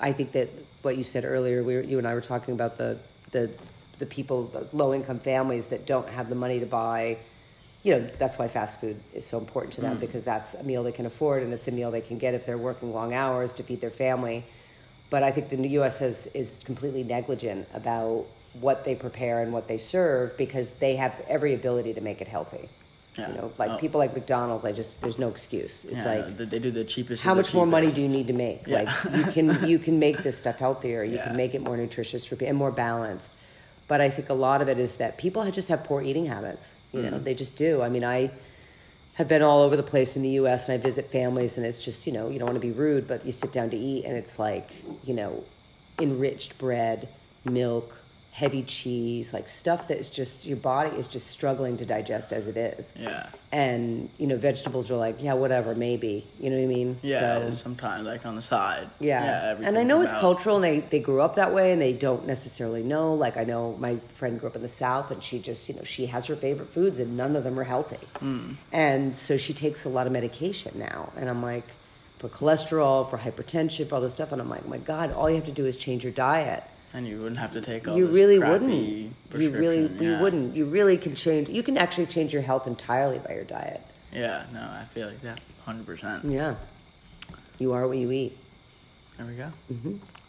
I 0.00 0.12
think 0.12 0.32
that 0.32 0.48
what 0.82 0.96
you 0.96 1.04
said 1.04 1.24
earlier, 1.24 1.62
we 1.62 1.74
were, 1.76 1.82
you 1.82 1.98
and 1.98 2.06
I 2.06 2.14
were 2.14 2.20
talking 2.20 2.54
about 2.54 2.78
the 2.78 2.98
the 3.30 3.50
the 3.98 4.06
people, 4.06 4.44
the 4.46 4.66
low 4.76 4.92
income 4.92 5.20
families 5.20 5.68
that 5.68 5.86
don't 5.86 6.08
have 6.08 6.28
the 6.28 6.34
money 6.34 6.58
to 6.58 6.66
buy. 6.66 7.18
You 7.84 7.94
know, 7.94 8.00
that's 8.18 8.38
why 8.38 8.48
fast 8.48 8.80
food 8.80 9.00
is 9.12 9.26
so 9.26 9.38
important 9.38 9.74
to 9.74 9.80
them 9.80 9.98
because 9.98 10.24
that's 10.24 10.54
a 10.54 10.62
meal 10.64 10.82
they 10.82 10.92
can 10.92 11.06
afford 11.06 11.42
and 11.42 11.52
it's 11.52 11.68
a 11.68 11.72
meal 11.72 11.90
they 11.90 12.00
can 12.00 12.18
get 12.18 12.34
if 12.34 12.46
they're 12.46 12.58
working 12.58 12.92
long 12.92 13.12
hours 13.12 13.52
to 13.54 13.62
feed 13.62 13.80
their 13.80 13.90
family. 13.90 14.44
But 15.10 15.22
I 15.22 15.30
think 15.30 15.48
the 15.48 15.68
U.S. 15.68 15.98
has 15.98 16.26
is 16.28 16.62
completely 16.64 17.04
negligent 17.04 17.68
about 17.74 18.26
what 18.60 18.84
they 18.84 18.94
prepare 18.94 19.42
and 19.42 19.52
what 19.52 19.66
they 19.68 19.78
serve 19.78 20.36
because 20.36 20.70
they 20.72 20.96
have 20.96 21.14
every 21.28 21.54
ability 21.54 21.94
to 21.94 22.00
make 22.00 22.20
it 22.20 22.28
healthy. 22.28 22.68
Yeah. 23.16 23.28
You 23.28 23.34
know, 23.34 23.52
like 23.58 23.70
Oh. 23.72 23.76
people 23.78 23.98
like 23.98 24.14
McDonald's, 24.14 24.64
I 24.64 24.72
just 24.72 25.00
there's 25.02 25.18
no 25.18 25.28
excuse. 25.28 25.84
It's 25.84 26.04
Yeah, 26.04 26.14
like 26.14 26.36
they- 26.38 26.58
do 26.58 26.70
the 26.70 26.84
cheapest. 26.84 27.22
how 27.22 27.34
the 27.34 27.40
much 27.40 27.52
more 27.54 27.66
money 27.66 27.90
do 27.90 28.00
you 28.00 28.08
need 28.08 28.26
to 28.28 28.32
make? 28.32 28.66
Yeah. 28.66 28.82
Like 28.82 29.14
you 29.16 29.24
can 29.32 29.68
you 29.72 29.78
can 29.78 29.98
make 29.98 30.22
this 30.22 30.36
stuff 30.38 30.58
healthier. 30.58 31.02
You 31.02 31.18
can 31.18 31.36
make 31.36 31.54
it 31.54 31.60
more 31.62 31.76
nutritious 31.76 32.24
for 32.24 32.36
people 32.36 32.48
and 32.48 32.56
more 32.58 32.70
balanced. 32.70 33.32
But 33.88 34.00
I 34.00 34.08
think 34.10 34.30
a 34.30 34.34
lot 34.34 34.62
of 34.62 34.68
it 34.68 34.78
is 34.78 34.96
that 34.96 35.18
people 35.18 35.48
just 35.50 35.68
have 35.68 35.84
poor 35.84 36.00
eating 36.02 36.26
habits. 36.26 36.76
You 36.92 37.02
know, 37.02 37.10
Mm. 37.18 37.24
they 37.24 37.34
just 37.34 37.56
do. 37.56 37.82
I 37.82 37.88
mean, 37.90 38.04
I 38.04 38.30
have 39.14 39.28
been 39.28 39.42
all 39.42 39.60
over 39.60 39.76
the 39.76 39.82
place 39.82 40.16
in 40.16 40.22
the 40.22 40.30
U.S. 40.40 40.68
and 40.68 40.74
I 40.74 40.82
visit 40.82 41.10
families, 41.10 41.58
and 41.58 41.66
it's 41.66 41.84
just 41.84 42.06
you 42.06 42.12
know 42.14 42.30
you 42.30 42.38
don't 42.38 42.46
want 42.48 42.56
to 42.62 42.66
be 42.66 42.72
rude, 42.72 43.06
but 43.06 43.26
you 43.26 43.32
sit 43.32 43.52
down 43.52 43.68
to 43.70 43.76
eat, 43.76 44.04
and 44.06 44.16
it's 44.16 44.38
like 44.38 44.70
you 45.04 45.12
know 45.14 45.44
enriched 45.98 46.56
bread, 46.58 47.08
milk, 47.44 47.94
heavy 48.32 48.62
cheese, 48.62 49.34
like 49.34 49.46
stuff 49.46 49.88
that 49.88 49.98
is 49.98 50.08
just 50.08 50.46
your 50.46 50.56
body 50.56 50.88
is 50.96 51.06
just 51.06 51.26
struggling 51.30 51.76
to 51.76 51.84
digest 51.84 52.32
as 52.32 52.48
it 52.48 52.56
is. 52.56 52.92
Yeah. 52.98 53.26
And 53.52 54.08
you 54.18 54.26
know 54.26 54.38
vegetables 54.38 54.90
are 54.90 54.96
like 54.96 55.22
yeah 55.22 55.34
whatever 55.34 55.74
maybe 55.74 56.26
you 56.40 56.48
know 56.48 56.56
what 56.56 56.62
I 56.62 56.66
mean. 56.66 56.98
Yeah, 57.02 57.20
So- 57.40 57.50
sometimes 57.50 58.04
like 58.06 58.24
on 58.24 58.34
the 58.34 58.40
side. 58.42 58.88
yeah. 59.00 59.54
yeah 59.58 59.66
and 59.68 59.76
I 59.76 59.82
know 59.82 60.00
it's 60.00 60.14
cultural 60.14 60.56
and 60.56 60.64
they, 60.64 60.80
they 60.80 60.98
grew 60.98 61.20
up 61.20 61.34
that 61.36 61.52
way 61.52 61.72
and 61.72 61.80
they 61.80 61.92
don't 61.92 62.26
necessarily 62.26 62.82
know. 62.82 63.12
Like 63.14 63.36
I 63.36 63.44
know 63.44 63.76
my 63.78 63.96
friend 64.14 64.40
grew 64.40 64.48
up 64.48 64.56
in 64.56 64.62
the 64.62 64.68
South 64.68 65.10
and 65.10 65.22
she 65.22 65.38
just, 65.38 65.68
you 65.68 65.74
know, 65.74 65.82
she 65.84 66.06
has 66.06 66.26
her 66.28 66.34
favorite 66.36 66.70
foods 66.70 67.00
and 67.00 67.16
none 67.18 67.36
of 67.36 67.44
them 67.44 67.58
are 67.58 67.64
healthy. 67.64 67.98
Hmm. 68.18 68.52
And 68.72 69.14
so 69.14 69.36
she 69.36 69.52
takes 69.52 69.84
a 69.84 69.90
lot 69.90 70.06
of 70.06 70.12
medication 70.12 70.78
now. 70.78 71.12
And 71.16 71.28
I'm 71.28 71.42
like, 71.42 71.64
for 72.18 72.28
cholesterol, 72.30 73.08
for 73.10 73.18
hypertension, 73.18 73.88
for 73.88 73.96
all 73.96 74.00
this 74.00 74.12
stuff. 74.12 74.32
And 74.32 74.40
I'm 74.40 74.48
like, 74.48 74.66
my 74.66 74.78
God, 74.78 75.12
all 75.12 75.28
you 75.28 75.36
have 75.36 75.44
to 75.46 75.52
do 75.52 75.66
is 75.66 75.76
change 75.76 76.02
your 76.04 76.12
diet. 76.12 76.62
And 76.94 77.06
you 77.06 77.16
wouldn't 77.18 77.38
have 77.38 77.52
to 77.52 77.60
take 77.60 77.88
all 77.88 77.96
You 77.96 78.06
really 78.06 78.38
wouldn't. 78.38 78.70
You 78.72 79.10
really, 79.32 79.88
prescription, 79.88 80.02
you 80.02 80.18
wouldn't. 80.18 80.54
You 80.56 80.66
really 80.66 80.98
can 80.98 81.14
change. 81.14 81.48
You 81.48 81.62
can 81.62 81.78
actually 81.78 82.06
change 82.06 82.32
your 82.32 82.42
health 82.42 82.66
entirely 82.66 83.18
by 83.18 83.34
your 83.34 83.44
diet. 83.44 83.80
Yeah, 84.12 84.44
no, 84.52 84.60
I 84.60 84.84
feel 84.92 85.08
like 85.08 85.20
that 85.22 85.40
100%. 85.66 86.32
Yeah. 86.34 86.54
You 87.58 87.72
are 87.72 87.86
what 87.88 87.96
you 87.96 88.10
eat. 88.12 88.36
There 89.16 89.26
we 89.26 89.34
go. 89.34 89.50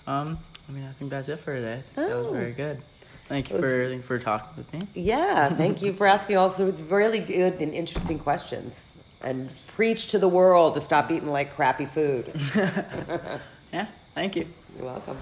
Um, 0.07 0.37
I 0.69 0.71
mean, 0.71 0.85
I 0.87 0.91
think 0.93 1.11
that's 1.11 1.27
it 1.27 1.37
for 1.39 1.53
today. 1.53 1.81
That 1.95 2.09
was 2.15 2.27
Oh. 2.27 2.31
very 2.31 2.51
good. 2.53 2.81
Thank 3.27 3.49
you 3.49 3.55
was- 3.57 3.65
for 3.65 3.83
thank 3.85 3.95
you 3.97 4.01
for 4.01 4.19
talking 4.19 4.49
with 4.57 4.73
me. 4.73 4.87
Yeah, 4.93 5.49
thank 5.49 5.81
you 5.81 5.93
for 5.93 6.07
asking 6.07 6.37
also 6.37 6.71
really 6.89 7.19
good 7.19 7.59
and 7.61 7.73
interesting 7.73 8.19
questions. 8.19 8.93
And 9.21 9.49
preach 9.67 10.07
to 10.07 10.19
the 10.19 10.27
world 10.27 10.73
to 10.75 10.81
stop 10.81 11.09
eating 11.11 11.31
like 11.31 11.55
crappy 11.55 11.85
food. 11.85 12.31
Yeah, 13.73 13.87
thank 14.13 14.35
you. 14.35 14.45
You're 14.77 14.85
welcome. 14.85 15.17